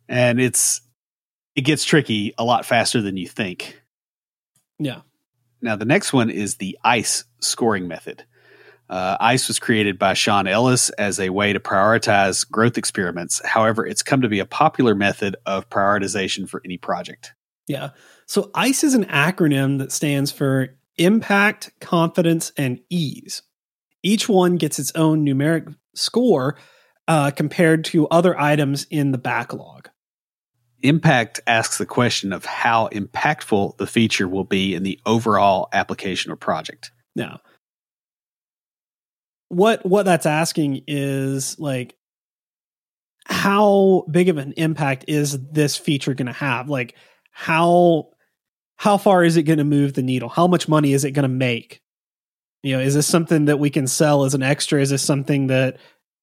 [0.09, 0.81] And it's
[1.55, 3.81] it gets tricky a lot faster than you think.
[4.79, 5.01] Yeah.
[5.63, 8.25] Now the next one is the ICE scoring method.
[8.89, 13.41] Uh, ICE was created by Sean Ellis as a way to prioritize growth experiments.
[13.45, 17.35] However, it's come to be a popular method of prioritization for any project.
[17.67, 17.91] Yeah.
[18.27, 23.43] So ICE is an acronym that stands for impact, confidence, and ease.
[24.03, 26.57] Each one gets its own numeric score
[27.09, 29.91] uh, compared to other items in the backlog.
[30.83, 36.31] Impact asks the question of how impactful the feature will be in the overall application
[36.31, 36.93] or project.
[37.17, 37.41] Now,
[39.49, 41.97] what what that's asking is like
[43.25, 46.69] how big of an impact is this feature going to have?
[46.69, 46.95] Like
[47.31, 48.11] how
[48.77, 50.29] how far is it going to move the needle?
[50.29, 51.83] How much money is it going to make?
[52.63, 54.81] You know, is this something that we can sell as an extra?
[54.81, 55.79] Is this something that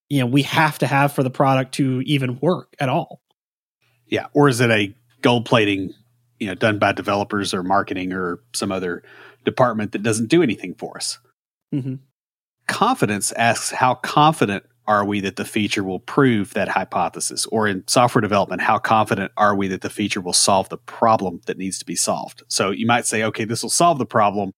[0.10, 3.22] you know we have to have for the product to even work at all?
[4.08, 5.94] Yeah, or is it a gold plating,
[6.40, 9.04] you know, done by developers or marketing or some other
[9.46, 11.20] department that doesn't do anything for us?
[11.74, 11.96] Mm-hmm.
[12.68, 17.46] Confidence asks how confident are we that the feature will prove that hypothesis?
[17.48, 21.42] Or in software development, how confident are we that the feature will solve the problem
[21.46, 22.44] that needs to be solved?
[22.48, 24.52] So you might say, okay, this will solve the problem.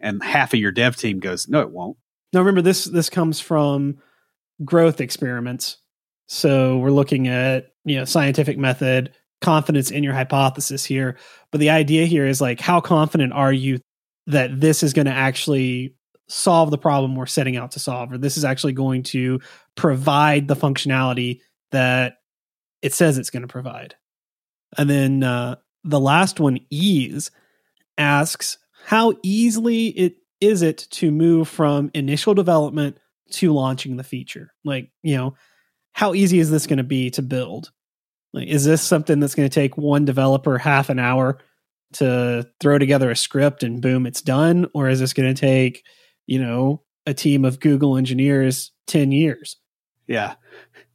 [0.00, 1.96] And half of your dev team goes, no, it won't.
[2.32, 3.98] Now remember this this comes from
[4.64, 5.78] growth experiments.
[6.28, 11.18] So we're looking at, you know, scientific method, confidence in your hypothesis here.
[11.50, 13.80] But the idea here is like how confident are you
[14.28, 15.94] that this is going to actually
[16.28, 19.40] solve the problem we're setting out to solve, or this is actually going to
[19.74, 22.16] provide the functionality that
[22.80, 23.94] it says it's going to provide.
[24.78, 27.30] And then uh, the last one, ease,
[27.98, 32.98] asks how easily it is it to move from initial development
[33.30, 34.52] to launching the feature.
[34.64, 35.34] Like, you know,
[35.92, 37.70] how easy is this going to be to build?
[38.32, 41.38] Like, is this something that's going to take one developer half an hour
[41.94, 44.66] to throw together a script and boom, it's done?
[44.74, 45.84] Or is this going to take
[46.32, 49.58] you know, a team of Google engineers 10 years.
[50.06, 50.36] Yeah.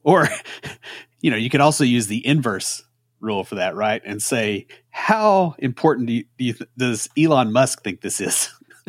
[0.02, 0.26] Or,
[1.20, 2.82] you know, you could also use the inverse
[3.20, 4.02] rule for that, right?
[4.04, 8.50] And say, how important do you, do you th- does Elon Musk think this is?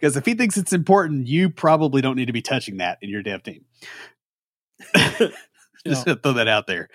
[0.00, 3.08] Because if he thinks it's important, you probably don't need to be touching that in
[3.08, 3.64] your dev team.
[5.86, 6.16] Just no.
[6.16, 6.88] throw that out there.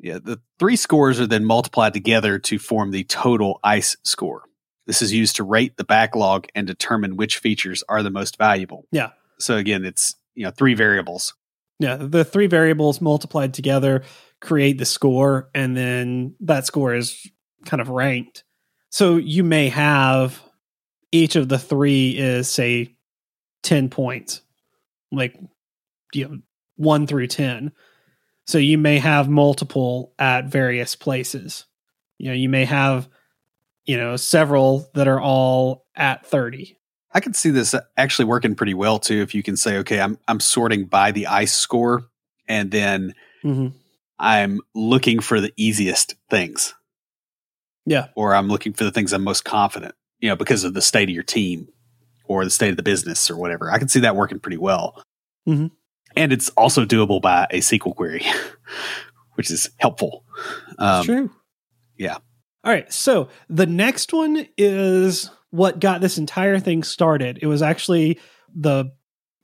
[0.00, 4.47] Yeah, the three scores are then multiplied together to form the total ICE score.
[4.88, 8.86] This is used to rate the backlog and determine which features are the most valuable.
[8.90, 9.10] Yeah.
[9.38, 11.34] So again, it's you know three variables.
[11.78, 14.02] Yeah, the three variables multiplied together
[14.40, 17.30] create the score, and then that score is
[17.66, 18.44] kind of ranked.
[18.90, 20.42] So you may have
[21.12, 22.96] each of the three is say
[23.62, 24.40] ten points,
[25.12, 25.38] like
[26.14, 26.38] you know
[26.76, 27.72] one through ten.
[28.46, 31.66] So you may have multiple at various places.
[32.16, 33.06] You know, you may have
[33.88, 36.76] you know, several that are all at 30.
[37.12, 40.18] I can see this actually working pretty well too if you can say okay, I'm
[40.28, 42.04] I'm sorting by the ice score
[42.46, 43.68] and then mm-hmm.
[44.18, 46.74] I'm looking for the easiest things.
[47.86, 48.08] Yeah.
[48.14, 51.08] Or I'm looking for the things I'm most confident, you know, because of the state
[51.08, 51.68] of your team
[52.24, 53.72] or the state of the business or whatever.
[53.72, 55.02] I can see that working pretty well.
[55.48, 55.68] Mm-hmm.
[56.14, 58.26] And it's also doable by a SQL query,
[59.34, 60.24] which is helpful.
[60.78, 61.30] Um, true.
[61.96, 62.18] Yeah.
[62.68, 62.92] All right.
[62.92, 67.38] So the next one is what got this entire thing started.
[67.40, 68.20] It was actually
[68.54, 68.92] the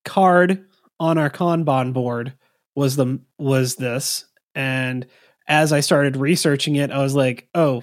[0.04, 0.66] card
[1.00, 2.34] on our Kanban board
[2.74, 4.26] was the was this.
[4.54, 5.06] And
[5.48, 7.82] as I started researching it, I was like, oh,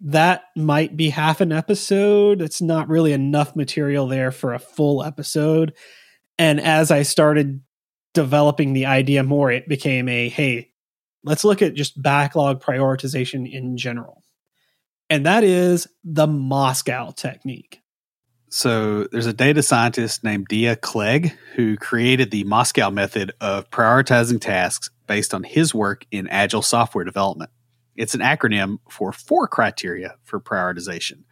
[0.00, 2.42] that might be half an episode.
[2.42, 5.74] It's not really enough material there for a full episode.
[6.40, 7.60] And as I started
[8.14, 10.72] developing the idea more, it became a hey,
[11.22, 14.24] let's look at just backlog prioritization in general
[15.10, 17.82] and that is the Moscow technique.
[18.48, 24.40] So there's a data scientist named Dai Clegg who created the Moscow method of prioritizing
[24.40, 27.50] tasks based on his work in agile software development.
[27.94, 31.24] It's an acronym for four criteria for prioritization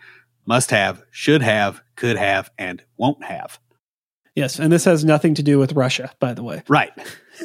[0.48, 3.60] must have, should have, could have, and won't have.
[4.34, 6.62] Yes, and this has nothing to do with Russia, by the way.
[6.68, 6.90] Right.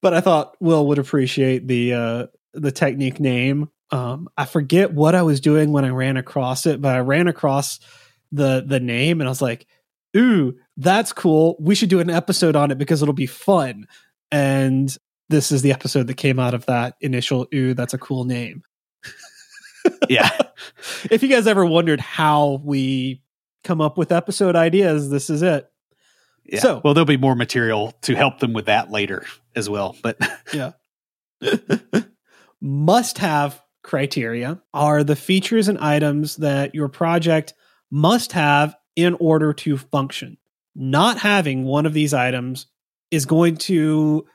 [0.00, 3.70] but I thought Will would appreciate the uh, the technique name.
[3.90, 7.28] Um, I forget what I was doing when I ran across it, but I ran
[7.28, 7.80] across
[8.32, 9.66] the the name and I was like,
[10.16, 11.56] "Ooh, that's cool.
[11.58, 13.86] We should do an episode on it because it'll be fun."
[14.30, 14.94] And
[15.30, 18.62] this is the episode that came out of that initial "Ooh, that's a cool name."
[20.08, 20.30] yeah.
[21.10, 23.22] if you guys ever wondered how we
[23.64, 25.70] come up with episode ideas, this is it.
[26.44, 26.60] Yeah.
[26.60, 29.96] So, well, there'll be more material to help them with that later as well.
[30.02, 30.18] But
[30.52, 30.72] yeah
[32.60, 37.54] must have criteria are the features and items that your project
[37.90, 40.36] must have in order to function.
[40.74, 42.66] Not having one of these items
[43.10, 44.26] is going to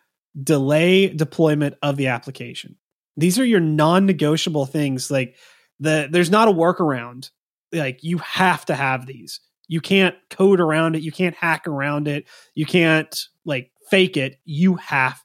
[0.41, 2.77] delay deployment of the application.
[3.15, 5.35] These are your non-negotiable things like
[5.79, 7.29] the there's not a workaround.
[7.71, 9.39] Like you have to have these.
[9.67, 14.39] You can't code around it, you can't hack around it, you can't like fake it.
[14.45, 15.21] You have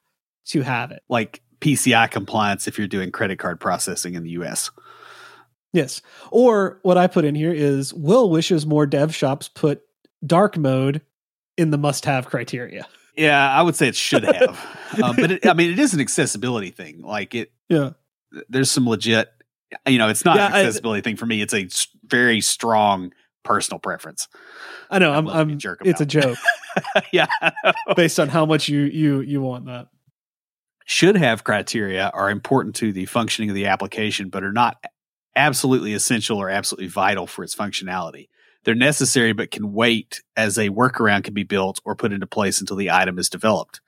[0.49, 1.03] to have it.
[1.09, 4.71] Like PCI compliance if you're doing credit card processing in the US.
[5.73, 6.01] Yes.
[6.31, 9.83] Or what I put in here is Will wishes more dev shops put
[10.27, 11.03] dark mode
[11.57, 12.87] in the must have criteria.
[13.17, 14.67] Yeah, I would say it should have.
[15.03, 17.03] um, but it, I mean, it is an accessibility thing.
[17.03, 17.91] Like it, Yeah.
[18.49, 19.31] there's some legit,
[19.87, 21.43] you know, it's not Yeah, an I- accessibility thing for me.
[21.43, 21.69] It's a
[22.07, 23.13] very strong
[23.45, 24.29] personal preference.
[24.91, 25.13] I know.
[25.13, 25.25] I'm.
[25.27, 26.39] love to be a I'm jerk it's a joke
[27.13, 27.27] yeah.
[27.97, 29.89] based on how much you you you want that.
[30.89, 34.83] Should have criteria are important to the functioning of the application, but are not
[35.37, 38.29] absolutely essential or absolutely vital for its functionality.
[38.65, 42.59] They're necessary, but can wait as a workaround can be built or put into place
[42.59, 43.83] until the item is developed.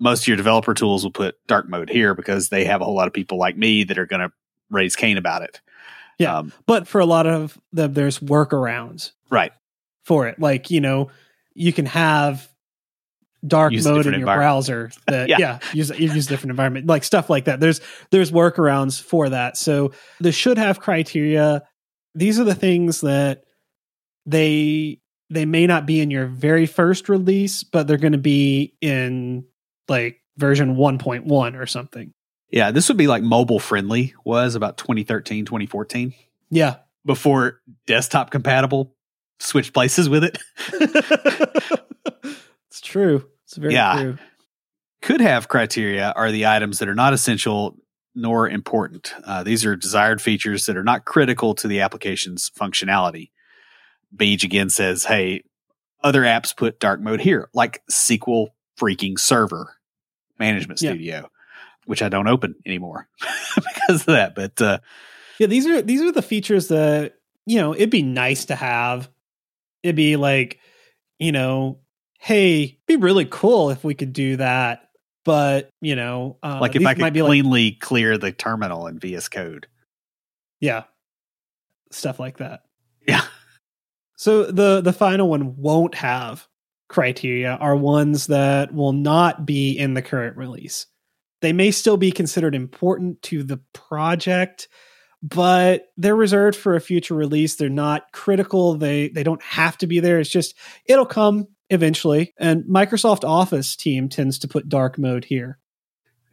[0.00, 2.96] Most of your developer tools will put dark mode here because they have a whole
[2.96, 4.32] lot of people like me that are going to
[4.70, 5.60] raise Cain about it.
[6.18, 6.38] Yeah.
[6.38, 9.52] Um, But for a lot of them, there's workarounds right.
[10.02, 10.40] for it.
[10.40, 11.10] Like you know,
[11.52, 12.48] you can have
[13.46, 14.90] dark Use mode in your browser.
[15.06, 15.36] That Yeah.
[15.38, 17.60] yeah, use you use different environment, like stuff like that.
[17.60, 17.80] There's
[18.10, 19.56] there's workarounds for that.
[19.56, 21.62] So the should have criteria.
[22.14, 23.42] These are the things that
[24.26, 28.74] they they may not be in your very first release, but they're going to be
[28.80, 29.44] in
[29.88, 32.12] like version 1.1 or something.
[32.50, 32.70] Yeah.
[32.70, 36.12] This would be like mobile friendly was about 2013, 2014
[36.50, 36.76] Yeah.
[37.06, 38.94] before desktop compatible
[39.40, 40.38] switched places with it.
[42.72, 43.26] it's true.
[43.44, 43.94] It's very Yeah.
[44.00, 44.18] true.
[45.02, 47.76] could have criteria are the items that are not essential
[48.14, 49.12] nor important.
[49.24, 53.30] Uh, these are desired features that are not critical to the application's functionality.
[54.16, 55.42] BJ again says, hey,
[56.04, 58.48] other apps put dark mode here, like SQL
[58.80, 59.74] freaking server
[60.38, 60.90] management Yeah.
[60.92, 61.30] studio,
[61.86, 63.08] which I don't open anymore
[63.56, 64.34] because of that.
[64.36, 64.78] But uh,
[65.38, 67.14] Yeah, these are these are the features that
[67.44, 69.10] you know it'd be nice to have.
[69.82, 70.60] It'd be like,
[71.18, 71.80] you know,
[72.22, 74.88] hey, it'd be really cool if we could do that.
[75.24, 78.86] But you know, uh, like if I could might be like, cleanly clear the terminal
[78.86, 79.66] in VS Code.
[80.60, 80.84] yeah,
[81.90, 82.62] stuff like that.
[83.06, 83.24] Yeah.
[84.16, 86.46] So the the final one won't have
[86.88, 90.86] criteria are ones that will not be in the current release.
[91.40, 94.68] They may still be considered important to the project,
[95.22, 97.56] but they're reserved for a future release.
[97.56, 98.74] They're not critical.
[98.74, 100.20] They they don't have to be there.
[100.20, 100.54] It's just
[100.86, 102.32] it'll come eventually.
[102.38, 105.58] And Microsoft Office team tends to put dark mode here.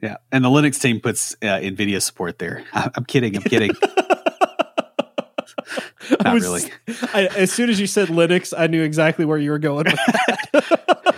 [0.02, 0.18] Yeah.
[0.32, 2.64] And the Linux team puts uh, NVIDIA support there.
[2.74, 3.36] I- I'm kidding.
[3.36, 3.72] I'm kidding.
[6.24, 6.72] Not was- really.
[7.14, 9.96] I, as soon as you said Linux, I knew exactly where you were going with
[9.96, 11.16] that.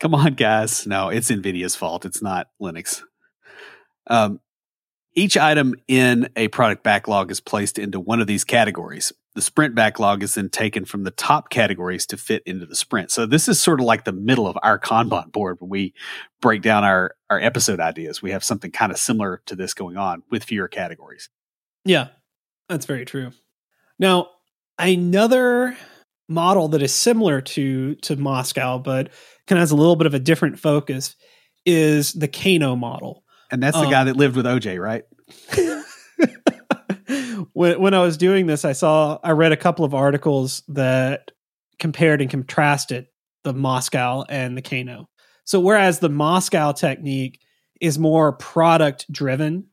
[0.00, 0.86] Come on, guys.
[0.86, 2.04] No, it's NVIDIA's fault.
[2.06, 3.02] It's not Linux.
[4.06, 4.40] Um,
[5.14, 9.12] each item in a product backlog is placed into one of these categories.
[9.34, 13.10] The sprint backlog is then taken from the top categories to fit into the sprint.
[13.10, 15.94] So this is sort of like the middle of our Kanban board when we
[16.40, 18.22] break down our, our episode ideas.
[18.22, 21.28] We have something kind of similar to this going on with fewer categories.
[21.84, 22.08] Yeah,
[22.68, 23.32] that's very true.
[23.98, 24.28] Now,
[24.78, 25.76] another
[26.28, 29.10] model that is similar to to Moscow, but
[29.46, 31.16] kind of has a little bit of a different focus,
[31.66, 33.24] is the Kano model.
[33.50, 35.04] And that's the Um, guy that lived with OJ, right?
[37.52, 41.30] when when I was doing this, I saw I read a couple of articles that
[41.78, 43.06] compared and contrasted
[43.42, 45.08] the Moscow and the Kano.
[45.44, 47.40] So whereas the Moscow technique
[47.80, 49.66] is more product driven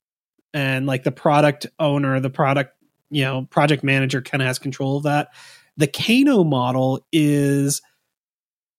[0.54, 2.74] and like the product owner, the product,
[3.10, 5.30] you know, project manager kind of has control of that.
[5.76, 7.82] The Kano model is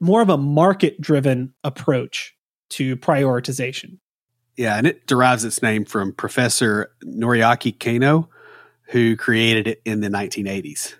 [0.00, 2.34] more of a market driven approach
[2.70, 3.98] to prioritization.
[4.58, 8.28] Yeah, and it derives its name from Professor Noriaki Kano,
[8.88, 10.94] who created it in the 1980s.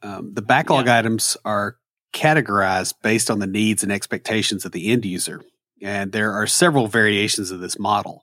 [0.00, 1.76] Um, the backlog items are
[2.12, 5.42] categorized based on the needs and expectations of the end user,
[5.82, 8.22] and there are several variations of this model.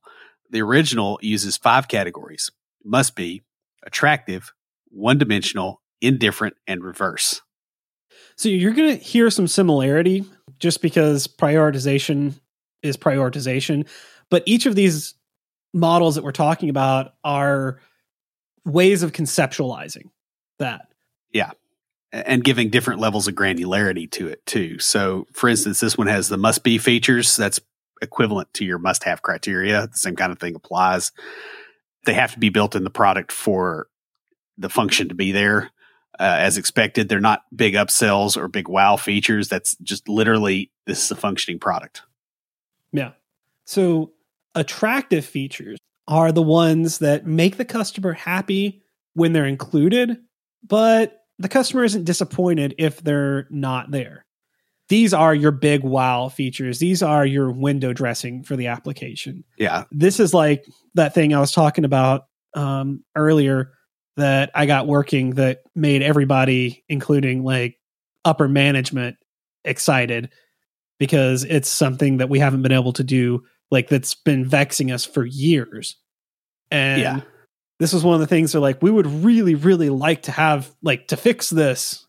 [0.51, 2.49] The original uses five categories
[2.85, 3.43] must be,
[3.85, 4.53] attractive,
[4.85, 7.41] one dimensional, indifferent, and reverse.
[8.37, 10.23] So you're going to hear some similarity
[10.59, 12.39] just because prioritization
[12.83, 13.85] is prioritization.
[14.29, 15.15] But each of these
[15.73, 17.79] models that we're talking about are
[18.65, 20.09] ways of conceptualizing
[20.59, 20.87] that.
[21.31, 21.51] Yeah.
[22.11, 24.79] And giving different levels of granularity to it too.
[24.79, 27.59] So, for instance, this one has the must be features that's
[28.01, 29.87] equivalent to your must have criteria.
[29.87, 31.11] The same kind of thing applies.
[32.05, 33.87] They have to be built in the product for
[34.57, 35.71] the function to be there
[36.19, 37.09] uh, as expected.
[37.09, 39.49] They're not big upsells or big wow features.
[39.49, 42.03] That's just literally this is a functioning product.
[42.91, 43.11] Yeah.
[43.65, 44.11] So
[44.57, 45.77] attractive features
[46.07, 48.81] are the ones that make the customer happy
[49.13, 50.17] when they're included,
[50.65, 54.25] but the customer isn't disappointed if they're not there.
[54.89, 56.79] These are your big wow features.
[56.79, 59.43] These are your window dressing for the application.
[59.57, 59.83] Yeah.
[59.91, 63.73] This is like that thing I was talking about um, earlier
[64.15, 67.77] that I got working that made everybody, including like
[68.25, 69.17] upper management,
[69.63, 70.29] excited
[70.97, 75.05] because it's something that we haven't been able to do, like that's been vexing us
[75.05, 75.97] for years.
[76.71, 77.21] And Yeah.
[77.79, 80.71] this was one of the things that like we would really, really like to have
[80.81, 82.05] like to fix this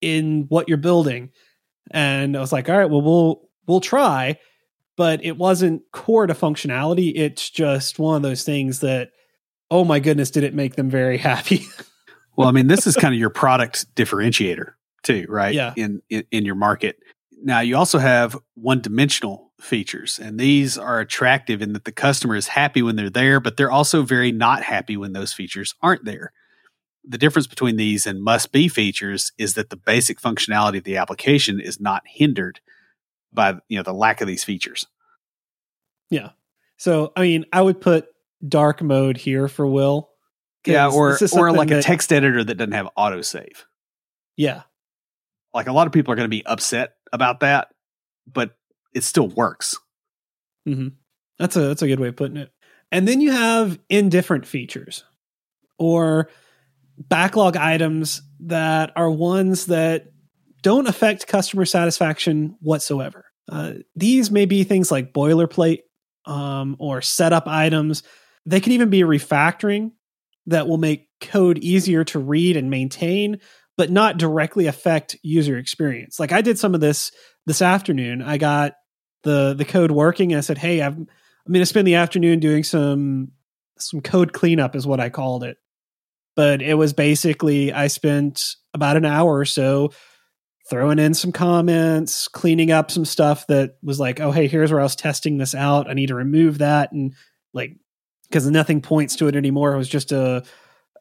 [0.00, 1.30] in what you're building.
[1.90, 4.38] And I was like, all right, well we'll we'll try,
[4.96, 7.12] but it wasn't core to functionality.
[7.14, 9.10] It's just one of those things that
[9.72, 11.64] oh my goodness, did it make them very happy.
[12.36, 14.72] Well, I mean, this is kind of your product differentiator
[15.02, 15.54] too, right?
[15.54, 15.72] Yeah.
[15.76, 16.96] In, in in your market.
[17.42, 22.48] Now, you also have one-dimensional features, and these are attractive in that the customer is
[22.48, 26.32] happy when they're there, but they're also very not happy when those features aren't there.
[27.04, 31.60] The difference between these and must-be features is that the basic functionality of the application
[31.60, 32.60] is not hindered
[33.32, 34.86] by you know the lack of these features.
[36.10, 36.30] yeah.
[36.76, 38.06] So I mean, I would put
[38.46, 40.10] dark mode here for Will.
[40.66, 43.64] Yeah, or or like a text editor that doesn't have autosave.
[44.36, 44.62] Yeah.
[45.54, 47.68] like a lot of people are going to be upset about that,
[48.30, 48.56] but
[48.94, 49.76] it still works.
[50.66, 50.88] hmm
[51.38, 52.50] That's a that's a good way of putting it.
[52.92, 55.04] And then you have indifferent features
[55.78, 56.28] or
[56.98, 60.06] backlog items that are ones that
[60.62, 63.24] don't affect customer satisfaction whatsoever.
[63.50, 65.80] Uh, these may be things like boilerplate
[66.26, 68.02] um, or setup items.
[68.46, 69.92] They can even be refactoring
[70.46, 73.38] that will make code easier to read and maintain,
[73.76, 76.18] but not directly affect user experience.
[76.18, 77.12] Like I did some of this
[77.46, 78.22] this afternoon.
[78.22, 78.74] I got
[79.22, 80.94] the the code working and I said, "Hey, I'm
[81.46, 83.32] I'm going to spend the afternoon doing some
[83.78, 85.56] some code cleanup is what I called it."
[86.36, 88.42] But it was basically I spent
[88.72, 89.92] about an hour or so
[90.68, 94.80] throwing in some comments, cleaning up some stuff that was like, "Oh, hey, here's where
[94.80, 95.88] I was testing this out.
[95.90, 97.14] I need to remove that." And
[97.52, 97.76] like
[98.28, 99.74] because nothing points to it anymore.
[99.74, 100.44] It was just a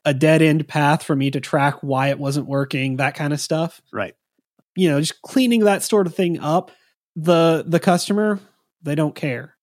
[0.05, 3.39] a dead end path for me to track why it wasn't working, that kind of
[3.41, 4.15] stuff Right.
[4.75, 6.71] you know just cleaning that sort of thing up
[7.23, 8.39] the the customer
[8.81, 9.55] they don't care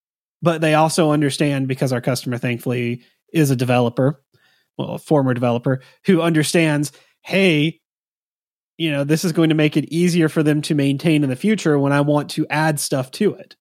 [0.43, 3.03] but they also understand because our customer thankfully
[3.33, 4.23] is a developer
[4.79, 6.93] well a former developer who understands
[7.23, 7.81] hey
[8.77, 11.37] you know this is going to make it easier for them to maintain in the
[11.37, 13.57] future when i want to add stuff to it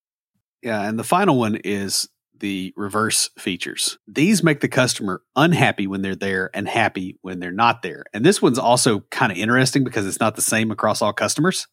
[0.66, 0.82] Yeah.
[0.82, 4.00] And the final one is the reverse features.
[4.08, 8.06] These make the customer unhappy when they're there and happy when they're not there.
[8.14, 11.68] And this one's also kind of interesting because it's not the same across all customers.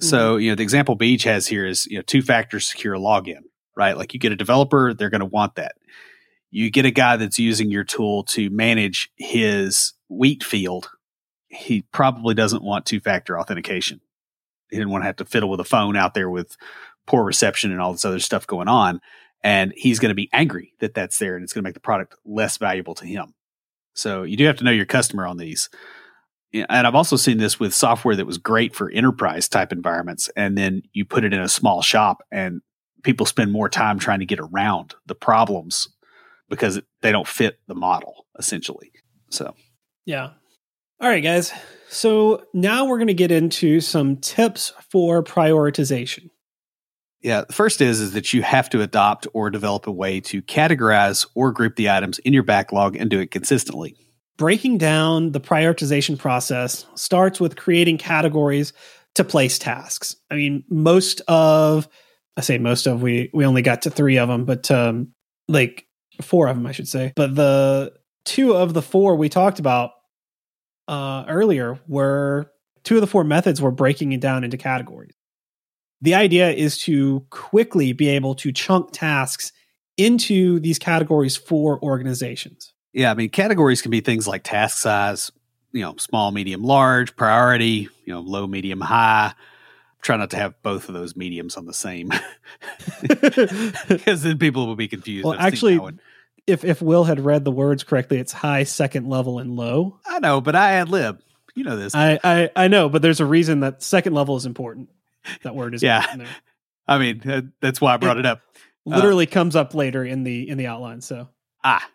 [0.00, 0.40] So, mm-hmm.
[0.40, 3.42] you know, the example BJ has here is, you know, two factor secure login,
[3.76, 3.96] right?
[3.96, 5.76] Like you get a developer, they're going to want that.
[6.50, 10.90] You get a guy that's using your tool to manage his wheat field.
[11.48, 14.00] He probably doesn't want two factor authentication.
[14.70, 16.56] He didn't want to have to fiddle with a phone out there with
[17.06, 19.00] poor reception and all this other stuff going on.
[19.42, 21.80] And he's going to be angry that that's there and it's going to make the
[21.80, 23.34] product less valuable to him.
[23.94, 25.68] So you do have to know your customer on these.
[26.52, 30.28] And I've also seen this with software that was great for enterprise type environments.
[30.36, 32.60] And then you put it in a small shop and
[33.02, 35.88] people spend more time trying to get around the problems
[36.48, 38.90] because they don't fit the model essentially.
[39.30, 39.54] So
[40.06, 40.30] Yeah.
[41.00, 41.52] All right, guys.
[41.88, 46.30] So now we're going to get into some tips for prioritization.
[47.22, 50.42] Yeah, the first is is that you have to adopt or develop a way to
[50.42, 53.96] categorize or group the items in your backlog and do it consistently.
[54.40, 58.72] Breaking down the prioritization process starts with creating categories
[59.14, 60.16] to place tasks.
[60.30, 61.86] I mean, most of
[62.38, 65.08] I say most of we we only got to 3 of them, but um
[65.46, 65.86] like
[66.22, 67.12] four of them I should say.
[67.16, 67.92] But the
[68.24, 69.90] two of the four we talked about
[70.88, 72.50] uh earlier were
[72.82, 75.12] two of the four methods were breaking it down into categories.
[76.00, 79.52] The idea is to quickly be able to chunk tasks
[79.98, 82.72] into these categories for organizations.
[82.92, 85.30] Yeah, I mean categories can be things like task size,
[85.72, 89.34] you know, small, medium, large, priority, you know, low, medium, high.
[90.02, 92.10] Try not to have both of those mediums on the same
[93.08, 95.24] because then people will be confused.
[95.26, 95.78] Well, actually,
[96.46, 99.98] if if Will had read the words correctly, it's high, second level, and low.
[100.06, 101.20] I know, but I ad lib.
[101.54, 101.94] You know this.
[101.94, 104.88] I, I I know, but there's a reason that second level is important.
[105.42, 106.04] That word is Yeah.
[106.16, 106.26] there.
[106.88, 108.40] I mean, uh, that's why I brought it up.
[108.86, 111.02] Literally comes up later in the in the outline.
[111.02, 111.28] So
[111.62, 111.86] Ah,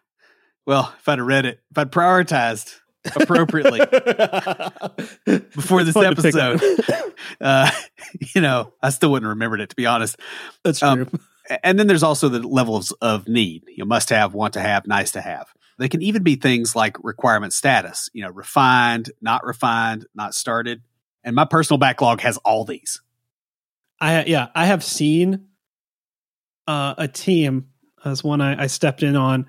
[0.66, 2.76] well, if I'd have read it, if I'd prioritized
[3.16, 3.80] appropriately
[5.26, 6.56] before It's this fun to pick up.
[6.56, 7.70] episode, uh,
[8.36, 10.18] you know, I still wouldn't have remembered it to be honest.
[10.64, 11.20] That's Um, true.
[11.50, 13.64] A- And then there's also the levels of need.
[13.68, 15.48] You must have, want to have, nice to have.
[15.78, 20.82] They can even be things like requirement status, you know, refined, not refined, not started.
[21.24, 23.02] And my personal backlog has all these.
[24.00, 25.48] I yeah, I have seen
[26.68, 27.68] uh, a team
[28.04, 29.46] as one I, I stepped in on,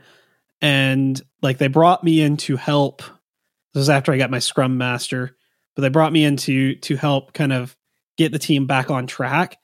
[0.60, 3.02] and like they brought me in to help.
[3.74, 5.36] This was after I got my Scrum Master,
[5.74, 7.76] but they brought me in to to help kind of
[8.16, 9.58] get the team back on track,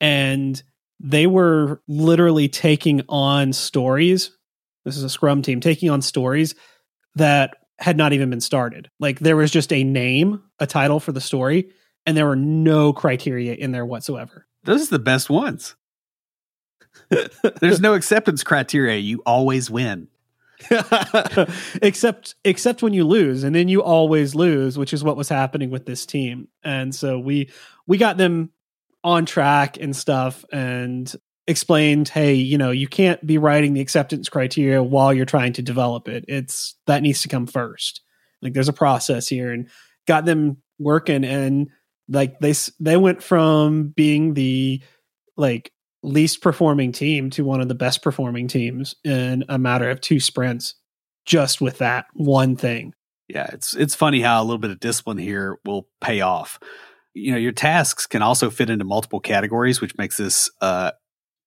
[0.00, 0.62] and
[1.00, 4.30] they were literally taking on stories.
[4.84, 6.54] This is a Scrum team taking on stories
[7.16, 8.90] that had not even been started.
[9.00, 11.70] Like there was just a name, a title for the story,
[12.06, 14.46] and there were no criteria in there whatsoever.
[14.64, 15.74] Those are the best ones.
[17.60, 18.98] There's no acceptance criteria.
[18.98, 20.08] You always win.
[21.82, 25.70] except except when you lose and then you always lose which is what was happening
[25.70, 26.48] with this team.
[26.62, 27.50] And so we
[27.86, 28.50] we got them
[29.02, 31.14] on track and stuff and
[31.46, 35.62] explained hey you know you can't be writing the acceptance criteria while you're trying to
[35.62, 36.24] develop it.
[36.28, 38.00] It's that needs to come first.
[38.40, 39.68] Like there's a process here and
[40.06, 41.68] got them working and
[42.08, 44.82] like they they went from being the
[45.36, 45.72] like
[46.04, 50.20] least performing team to one of the best performing teams in a matter of two
[50.20, 50.74] sprints
[51.24, 52.94] just with that one thing.
[53.28, 56.58] Yeah, it's it's funny how a little bit of discipline here will pay off.
[57.14, 60.90] You know, your tasks can also fit into multiple categories, which makes this uh,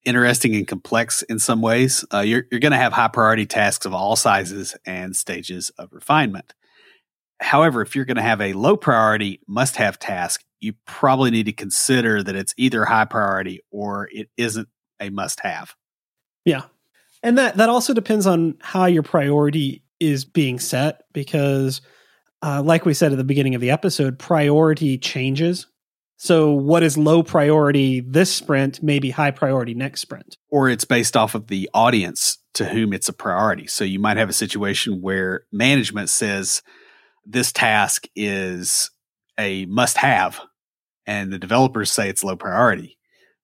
[0.05, 2.03] interesting and complex in some ways.
[2.11, 5.93] Uh, you're you're going to have high priority tasks of all sizes and stages of
[5.93, 6.55] refinement.
[7.39, 11.45] However, if you're going to have a low priority must have task, you probably need
[11.45, 14.67] to consider that it's either high priority or it isn't
[14.99, 15.75] a must have.
[16.45, 16.63] Yeah.
[17.23, 21.81] And that that also depends on how your priority is being set because
[22.41, 25.67] uh, like we said at the beginning of the episode, priority changes.
[26.17, 30.37] So what is low priority this sprint may be high priority next sprint.
[30.49, 33.67] Or it's based off of the audience to whom it's a priority.
[33.67, 36.63] So you might have a situation where management says
[37.25, 38.89] this task is
[39.37, 40.39] a must have
[41.05, 42.97] and the developers say it's low priority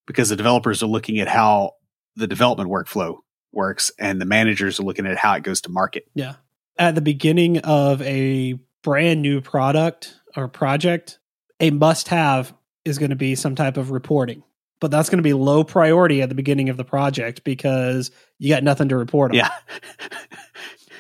[0.06, 1.72] because the developers are looking at how
[2.16, 3.18] the development workflow
[3.52, 6.06] works and the managers are looking at how it goes to market.
[6.14, 6.36] Yeah.
[6.78, 11.20] At the beginning of a brand new product or project,
[11.60, 14.44] a must have is going to be some type of reporting.
[14.80, 18.50] But that's going to be low priority at the beginning of the project because you
[18.50, 19.38] got nothing to report on.
[19.38, 19.52] Yeah.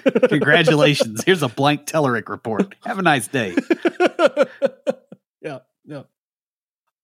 [0.30, 1.24] Congratulations.
[1.24, 2.76] Here's a blank Telerik report.
[2.86, 3.56] Have a nice day.
[5.41, 5.60] yeah.
[5.86, 6.04] Yeah.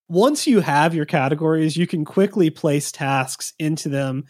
[0.08, 4.26] Once you have your categories, you can quickly place tasks into them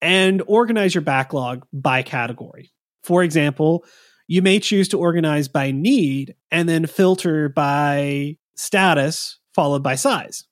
[0.00, 2.72] and organize your backlog by category.
[3.04, 3.84] For example,
[4.26, 10.44] you may choose to organize by need and then filter by status followed by size.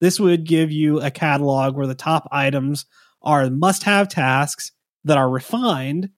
[0.00, 2.86] This would give you a catalog where the top items
[3.22, 4.72] are must have tasks
[5.04, 6.10] that are refined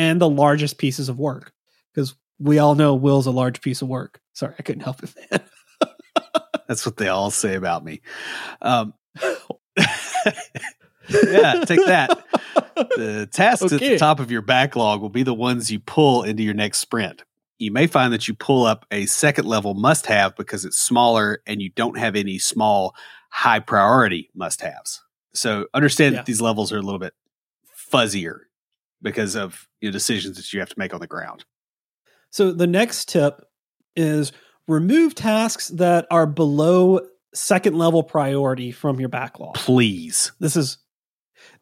[0.00, 1.52] and the largest pieces of work.
[1.92, 4.18] Because we all know Will's a large piece of work.
[4.32, 5.42] Sorry, I couldn't help it, man.
[6.66, 8.00] That's what they all say about me.
[8.62, 8.94] Um,
[9.76, 12.24] yeah, take that.
[12.74, 13.74] The tasks okay.
[13.74, 16.78] at the top of your backlog will be the ones you pull into your next
[16.78, 17.22] sprint.
[17.58, 21.42] You may find that you pull up a second level must have because it's smaller
[21.46, 22.94] and you don't have any small
[23.28, 25.02] high priority must haves.
[25.34, 26.20] So understand yeah.
[26.20, 27.12] that these levels are a little bit
[27.92, 28.44] fuzzier
[29.02, 31.44] because of your decisions that you have to make on the ground.
[32.30, 33.42] So the next tip
[33.96, 34.32] is
[34.68, 37.00] remove tasks that are below
[37.34, 39.54] second level priority from your backlog.
[39.54, 40.32] Please.
[40.40, 40.78] This is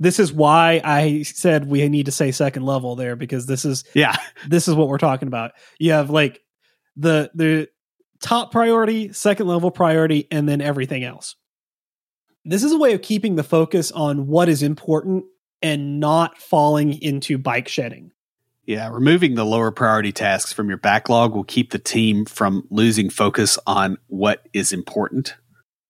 [0.01, 3.85] this is why I said we need to say second level there because this is
[3.95, 4.17] yeah
[4.49, 5.53] this is what we're talking about.
[5.79, 6.41] You have like
[6.97, 7.69] the the
[8.21, 11.37] top priority, second level priority, and then everything else.
[12.45, 15.25] This is a way of keeping the focus on what is important
[15.63, 18.13] and not falling into bike shedding.
[18.65, 23.09] Yeah, removing the lower priority tasks from your backlog will keep the team from losing
[23.09, 25.35] focus on what is important.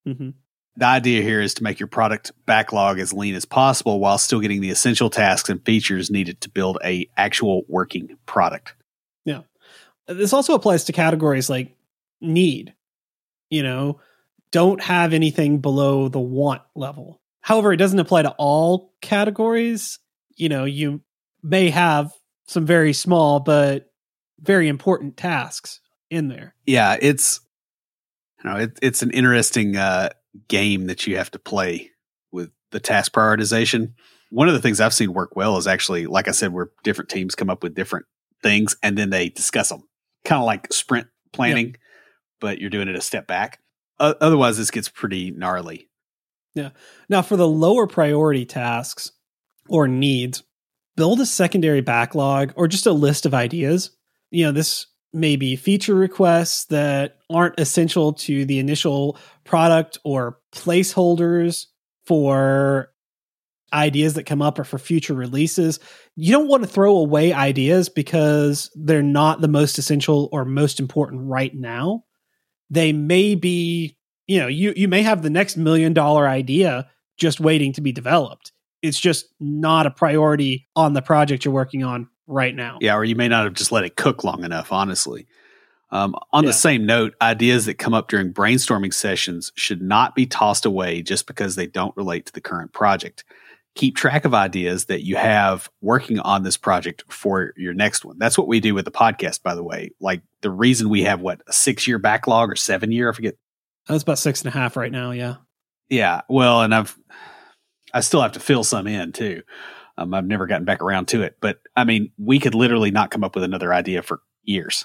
[0.07, 0.31] Mm-hmm.
[0.77, 4.39] The idea here is to make your product backlog as lean as possible while still
[4.39, 8.75] getting the essential tasks and features needed to build a actual working product.
[9.25, 9.41] Yeah.
[10.07, 11.75] This also applies to categories like
[12.21, 12.75] need.
[13.51, 14.01] You know,
[14.53, 17.21] don't have anything below the want level.
[17.49, 20.01] However, it doesn't apply to all categories.
[20.37, 21.01] You know, you
[21.43, 22.13] may have
[22.47, 23.91] some very small but
[24.39, 25.81] very important tasks
[26.11, 26.55] in there.
[26.67, 27.41] Yeah, it's
[28.45, 30.11] you know, it, it's an interesting uh,
[30.49, 31.91] game that you have to play
[32.31, 33.95] with the task prioritization.
[34.29, 37.09] One of the things I've seen work well is actually, like I said, where different
[37.09, 38.05] teams come up with different
[38.43, 39.85] things and then they discuss them,
[40.23, 41.77] kind of like sprint planning,
[42.41, 43.59] but you're doing it a step back.
[43.99, 45.88] Uh, otherwise, this gets pretty gnarly.
[46.59, 46.71] Yeah.
[47.09, 49.13] Now, for the lower priority tasks
[49.69, 50.43] or needs,
[50.97, 53.93] build a secondary backlog or just a list of ideas.
[54.33, 60.41] You know, this may be feature requests that aren't essential to the initial product or
[60.53, 61.67] placeholders
[62.07, 62.91] for
[63.73, 65.79] ideas that come up are for future releases.
[66.17, 70.81] You don't want to throw away ideas because they're not the most essential or most
[70.81, 72.03] important right now.
[72.69, 73.98] They may be,
[74.29, 77.91] you know, you you may have the next million dollar idea just waiting to be
[77.91, 78.53] developed.
[78.83, 82.79] It's just not a priority on the project you're working on right now.
[82.81, 85.27] Yeah, or you may not have just let it cook long enough, honestly.
[85.91, 86.51] Um, on Yeah.
[86.51, 91.03] the same note, ideas that come up during brainstorming sessions should not be tossed away
[91.03, 93.25] just because they don't relate to the current project.
[93.75, 98.19] Keep track of ideas that you have working on this project for your next one.
[98.19, 99.91] That's what we do with the podcast, by the way.
[99.99, 103.35] Like the reason we have what a six year backlog or seven year, I forget.
[103.89, 105.11] That's about six and a half right now.
[105.13, 105.37] Yeah.
[105.89, 106.97] Yeah, well, and I've
[107.95, 109.43] I still have to fill some in too.
[109.97, 113.11] Um, I've never gotten back around to it, but I mean, we could literally not
[113.11, 114.85] come up with another idea for years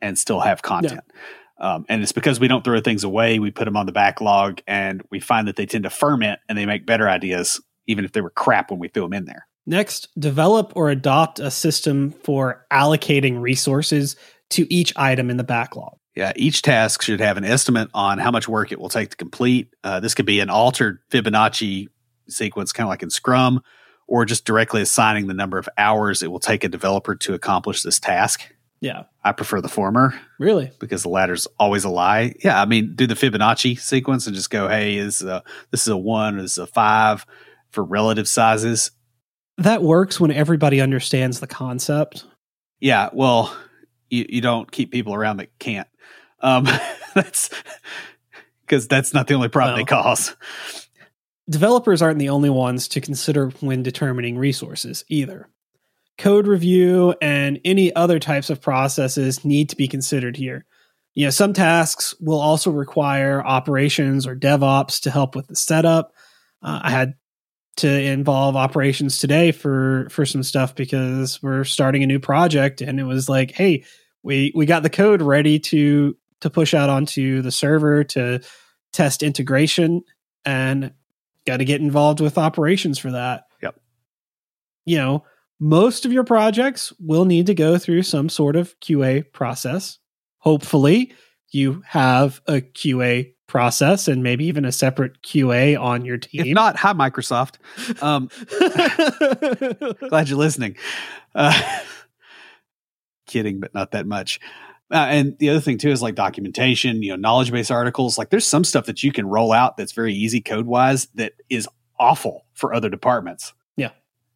[0.00, 1.04] and still have content.
[1.60, 4.60] Um, and it's because we don't throw things away; we put them on the backlog,
[4.66, 8.12] and we find that they tend to ferment and they make better ideas, even if
[8.12, 9.46] they were crap when we threw them in there.
[9.66, 14.16] Next, develop or adopt a system for allocating resources
[14.50, 15.99] to each item in the backlog.
[16.16, 19.16] Yeah, each task should have an estimate on how much work it will take to
[19.16, 19.72] complete.
[19.84, 21.86] Uh, this could be an altered Fibonacci
[22.28, 23.62] sequence, kind of like in Scrum,
[24.08, 27.82] or just directly assigning the number of hours it will take a developer to accomplish
[27.82, 28.42] this task.
[28.80, 29.04] Yeah.
[29.22, 30.72] I prefer the former Really?
[30.80, 32.34] because the latter's always a lie.
[32.42, 35.88] Yeah, I mean, do the Fibonacci sequence and just go, hey, is uh, this is
[35.88, 37.24] a one, this is a five
[37.70, 38.90] for relative sizes.
[39.58, 42.24] That works when everybody understands the concept.
[42.80, 43.54] Yeah, well,
[44.08, 45.86] you, you don't keep people around that can't.
[46.40, 46.64] Um,
[47.14, 47.50] that's
[48.62, 50.36] because that's not the only problem they cause.
[51.48, 55.48] Developers aren't the only ones to consider when determining resources either.
[56.16, 60.64] Code review and any other types of processes need to be considered here.
[61.14, 66.12] You know, some tasks will also require operations or DevOps to help with the setup.
[66.62, 67.14] Uh, I had
[67.78, 73.00] to involve operations today for for some stuff because we're starting a new project and
[73.00, 73.84] it was like, hey,
[74.22, 78.40] we we got the code ready to to push out onto the server to
[78.92, 80.02] test integration
[80.44, 80.92] and
[81.46, 83.44] got to get involved with operations for that.
[83.62, 83.80] Yep.
[84.84, 85.24] You know,
[85.58, 89.98] most of your projects will need to go through some sort of QA process.
[90.38, 91.12] Hopefully,
[91.50, 96.54] you have a QA process and maybe even a separate QA on your If team.
[96.54, 97.56] not, hi Microsoft.
[98.02, 98.30] Um,
[100.08, 100.76] glad you're listening.
[101.34, 101.60] Uh,
[103.26, 104.40] kidding, but not that much.
[104.92, 108.18] Uh, and the other thing too is like documentation, you know, knowledge base articles.
[108.18, 111.34] Like there's some stuff that you can roll out that's very easy code wise that
[111.48, 111.68] is
[111.98, 113.52] awful for other departments.
[113.76, 113.90] Yeah.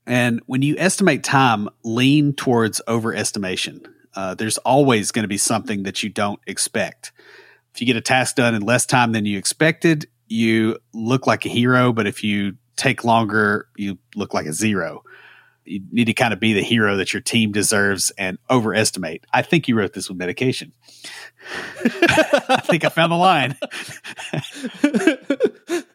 [0.07, 3.87] And when you estimate time, lean towards overestimation.
[4.15, 7.13] Uh, there's always going to be something that you don't expect.
[7.75, 11.45] If you get a task done in less time than you expected, you look like
[11.45, 11.93] a hero.
[11.93, 15.03] But if you take longer, you look like a zero.
[15.65, 19.25] You need to kind of be the hero that your team deserves and overestimate.
[19.33, 20.73] I think you wrote this with medication.
[21.85, 23.57] I think I found the line.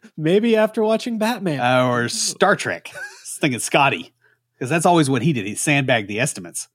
[0.16, 1.60] maybe after watching Batman.
[1.60, 2.90] Uh, or Star Trek.
[2.94, 4.12] I was thinking Scotty,
[4.54, 5.46] because that's always what he did.
[5.46, 6.68] He sandbagged the estimates.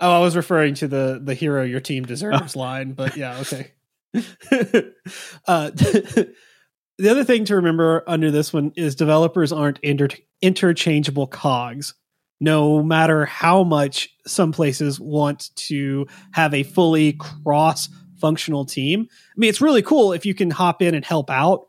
[0.00, 3.72] Oh, I was referring to the the hero your team deserves line, but yeah, okay.
[5.46, 5.70] uh,
[6.98, 10.08] the other thing to remember under this one is developers aren't inter-
[10.40, 11.94] interchangeable cogs.
[12.40, 17.88] No matter how much some places want to have a fully cross
[18.22, 19.06] functional team.
[19.10, 21.66] I mean, it's really cool if you can hop in and help out.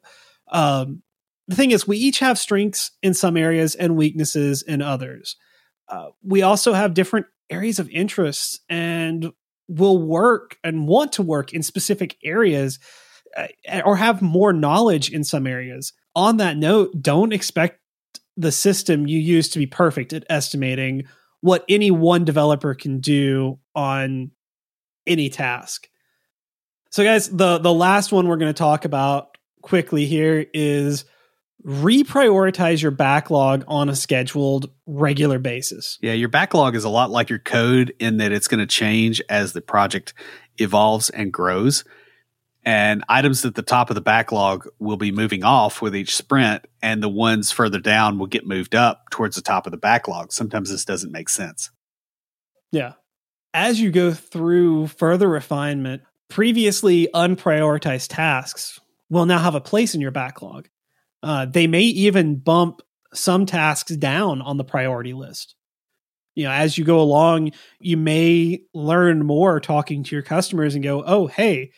[0.52, 1.02] Um,
[1.48, 5.36] the thing is, we each have strengths in some areas and weaknesses in others.
[5.90, 9.32] Uh, we also have different areas of interest and
[9.68, 12.80] will work and want to work in specific areas
[13.36, 15.94] Uh, or have more knowledge in some areas.
[16.16, 17.80] On that note, don't expect
[18.38, 21.04] the system you use to be perfect at estimating
[21.42, 24.32] what any one developer can do on
[25.06, 25.88] any task.
[26.92, 31.06] So guys, the the last one we're going to talk about quickly here is
[31.66, 35.98] reprioritize your backlog on a scheduled regular basis.
[36.02, 39.22] Yeah, your backlog is a lot like your code in that it's going to change
[39.30, 40.14] as the project
[40.58, 41.84] evolves and grows.
[42.66, 46.66] And items at the top of the backlog will be moving off with each sprint,
[46.82, 50.32] and the ones further down will get moved up towards the top of the backlog.
[50.32, 51.72] Sometimes this doesn't make sense.
[52.72, 52.94] Yeah.
[53.54, 60.02] As you go through further refinement, previously unprioritized tasks will now have a place in
[60.02, 60.70] your backlog.
[61.22, 62.82] Uh, they may even bump
[63.14, 65.56] some tasks down on the priority list.
[66.36, 70.84] You know, as you go along, you may learn more talking to your customers and
[70.84, 71.72] go, oh, hey,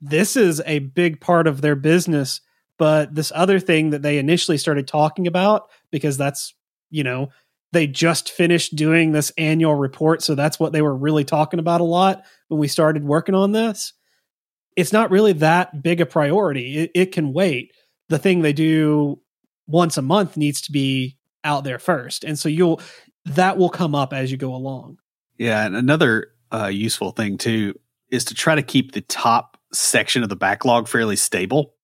[0.00, 2.40] this is a big part of their business
[2.78, 6.54] but this other thing that they initially started talking about because that's
[6.90, 7.28] you know
[7.72, 11.80] they just finished doing this annual report so that's what they were really talking about
[11.80, 13.92] a lot when we started working on this
[14.78, 16.78] it's not really that big a priority.
[16.78, 17.72] It, it can wait.
[18.10, 19.20] The thing they do
[19.66, 22.80] once a month needs to be out there first and so you'll
[23.24, 24.98] that will come up as you go along.
[25.36, 27.74] Yeah and another uh, useful thing too
[28.10, 31.74] is to try to keep the top section of the backlog fairly stable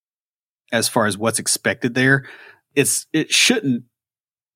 [0.73, 2.27] as far as what's expected there.
[2.75, 3.85] It's it shouldn't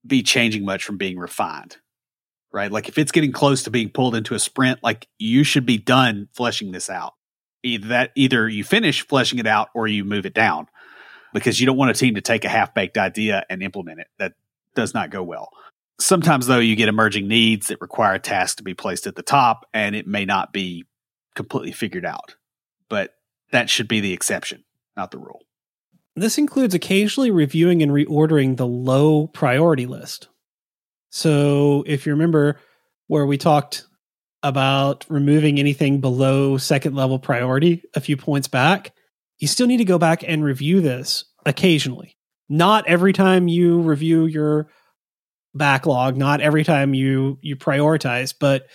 [0.07, 1.77] be changing much from being refined.
[2.51, 2.73] Right?
[2.73, 5.77] Like if it's getting close to being pulled into a sprint, like you should be
[5.79, 7.15] done fleshing this out.
[7.63, 10.67] Either that either you finish fleshing it out or you move it down.
[11.35, 14.07] Because you don't want a team to take a half-baked idea and implement it.
[14.19, 14.33] That
[14.75, 15.51] does not go well.
[16.01, 19.23] Sometimes though you get emerging needs that require a task to be placed at the
[19.23, 20.85] top and it may not be
[21.35, 22.37] completely figured out.
[22.89, 23.15] But
[23.53, 24.65] that should be the exception,
[24.97, 25.43] not the rule.
[26.17, 30.29] This includes occasionally reviewing and reordering the low priority list.
[31.11, 32.59] So, if you remember
[33.07, 33.85] where we talked
[34.43, 38.93] about removing anything below second level priority a few points back,
[39.39, 42.17] you still need to go back and review this occasionally.
[42.49, 44.69] Not every time you review your
[45.55, 48.67] backlog, not every time you you prioritize, but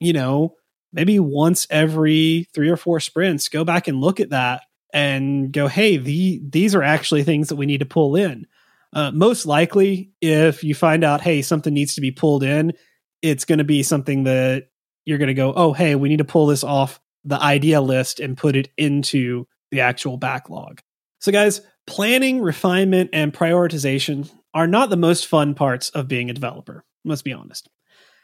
[0.00, 0.54] you know,
[0.96, 5.68] maybe once every 3 or 4 sprints, go back and look at that and go,
[5.68, 8.46] hey, the, these are actually things that we need to pull in.
[8.94, 12.72] Uh, most likely, if you find out, hey, something needs to be pulled in,
[13.20, 14.68] it's going to be something that
[15.04, 18.18] you're going to go, oh, hey, we need to pull this off the idea list
[18.18, 20.80] and put it into the actual backlog.
[21.20, 26.34] So, guys, planning, refinement, and prioritization are not the most fun parts of being a
[26.34, 27.68] developer, let's be honest.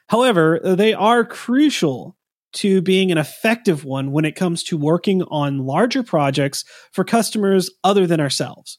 [0.08, 2.16] However, they are crucial
[2.54, 7.70] to being an effective one when it comes to working on larger projects for customers
[7.82, 8.78] other than ourselves.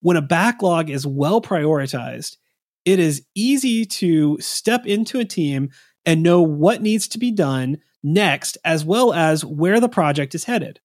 [0.00, 2.36] When a backlog is well prioritized,
[2.84, 5.70] it is easy to step into a team
[6.04, 10.44] and know what needs to be done next, as well as where the project is
[10.44, 10.80] headed.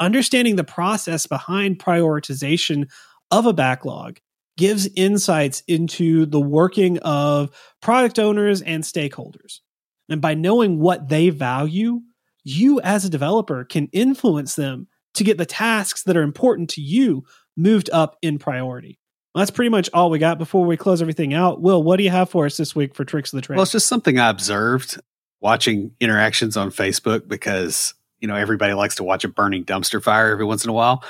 [0.00, 2.88] Understanding the process behind prioritization
[3.30, 4.18] of a backlog
[4.58, 7.50] gives insights into the working of
[7.80, 9.60] product owners and stakeholders.
[10.08, 12.00] And by knowing what they value,
[12.44, 16.80] you as a developer can influence them to get the tasks that are important to
[16.80, 17.24] you
[17.56, 18.98] moved up in priority.
[19.34, 21.60] Well, that's pretty much all we got before we close everything out.
[21.60, 23.56] Will, what do you have for us this week for tricks of the trade?
[23.56, 25.00] Well, it's just something I observed
[25.40, 30.30] watching interactions on Facebook because, you know, everybody likes to watch a burning dumpster fire
[30.30, 31.04] every once in a while.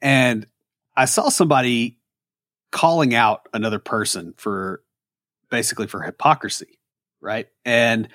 [0.00, 0.46] And
[0.96, 1.98] I saw somebody
[2.70, 4.82] calling out another person for
[5.50, 6.79] basically for hypocrisy
[7.20, 7.48] right?
[7.64, 8.08] And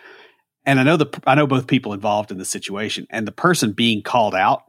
[0.65, 3.73] and I know the I know both people involved in the situation, and the person
[3.73, 4.63] being called out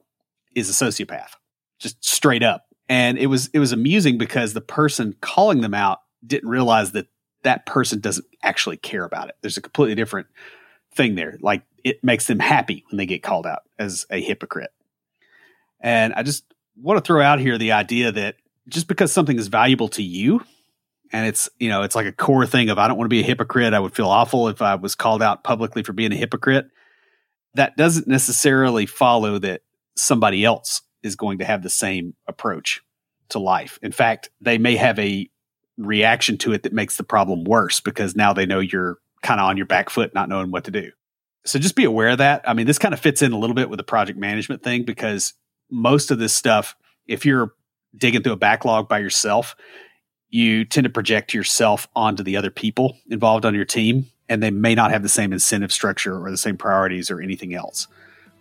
[0.55, 1.31] is a sociopath,
[1.79, 2.67] just straight up.
[2.89, 7.07] And it was it was amusing because the person calling them out didn't realize that
[7.43, 9.37] that person doesn't actually care about it.
[9.41, 10.27] There's a completely different
[10.95, 11.39] thing there.
[11.41, 14.73] Like it makes them happy when they get called out as a hypocrite.
[15.81, 16.45] And I just
[16.77, 18.37] want to throw out here the idea that
[18.69, 20.43] just because something is valuable to you
[21.13, 23.21] and it's you know it's like a core thing of i don't want to be
[23.21, 23.75] a hypocrite.
[23.75, 26.67] I would feel awful if i was called out publicly for being a hypocrite.
[27.55, 29.63] That doesn't necessarily follow that
[29.97, 32.83] somebody else is going to have the same approach
[33.31, 33.79] to life.
[33.83, 35.29] In fact they may have a
[35.79, 39.47] reaction to it that makes the problem worse because now they know you're kind of
[39.47, 40.91] on your back foot not knowing what to do.
[41.45, 42.43] So just be aware of that.
[42.49, 44.85] I mean this kind of fits in a little bit with the project management thing
[44.85, 45.35] because
[45.71, 46.77] most of this stuff
[47.07, 47.53] if you're
[47.97, 49.57] digging through a backlog by yourself
[50.31, 54.51] you tend to project yourself onto the other people involved on your team, and they
[54.51, 57.87] may not have the same incentive structure or the same priorities or anything else.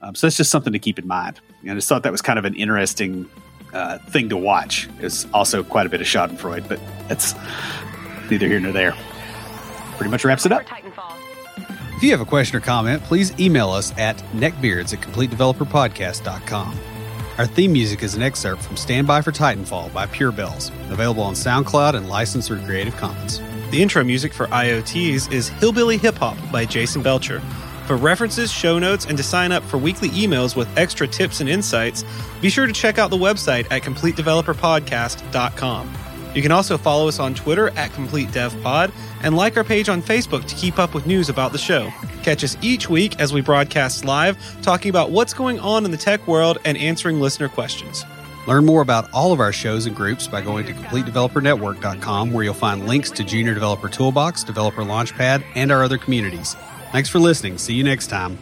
[0.02, 1.40] Um, so that's just something to keep in mind.
[1.62, 3.30] And I just thought that was kind of an interesting
[3.74, 4.90] uh, thing to watch.
[5.00, 7.34] It's also quite a bit of Schadenfreude, but that's
[8.30, 8.96] neither here nor there.
[9.98, 10.64] Pretty much wraps it up.
[11.96, 16.95] If you have a question or comment, please email us at neckbeards at completedeveloperpodcast.com.
[17.38, 21.24] Our theme music is an excerpt from Stand By for Titanfall by Pure Bells, available
[21.24, 23.42] on SoundCloud and licensed through Creative Commons.
[23.72, 27.42] The intro music for IoTs is Hillbilly Hip Hop by Jason Belcher.
[27.88, 31.50] For references, show notes, and to sign up for weekly emails with extra tips and
[31.50, 32.06] insights,
[32.42, 36.05] be sure to check out the website at CompleteDeveloperPodcast.com.
[36.36, 38.92] You can also follow us on Twitter at CompleteDevPod
[39.24, 41.90] and like our page on Facebook to keep up with news about the show.
[42.24, 45.98] Catch us each week as we broadcast live, talking about what's going on in the
[45.98, 48.04] tech world and answering listener questions.
[48.48, 52.54] Learn more about all of our shows and groups by going to CompleteDeveloperNetwork.com, where you'll
[52.54, 56.56] find links to Junior Developer Toolbox, Developer Launchpad, and our other communities.
[56.92, 57.58] Thanks for listening.
[57.58, 58.38] See you next time.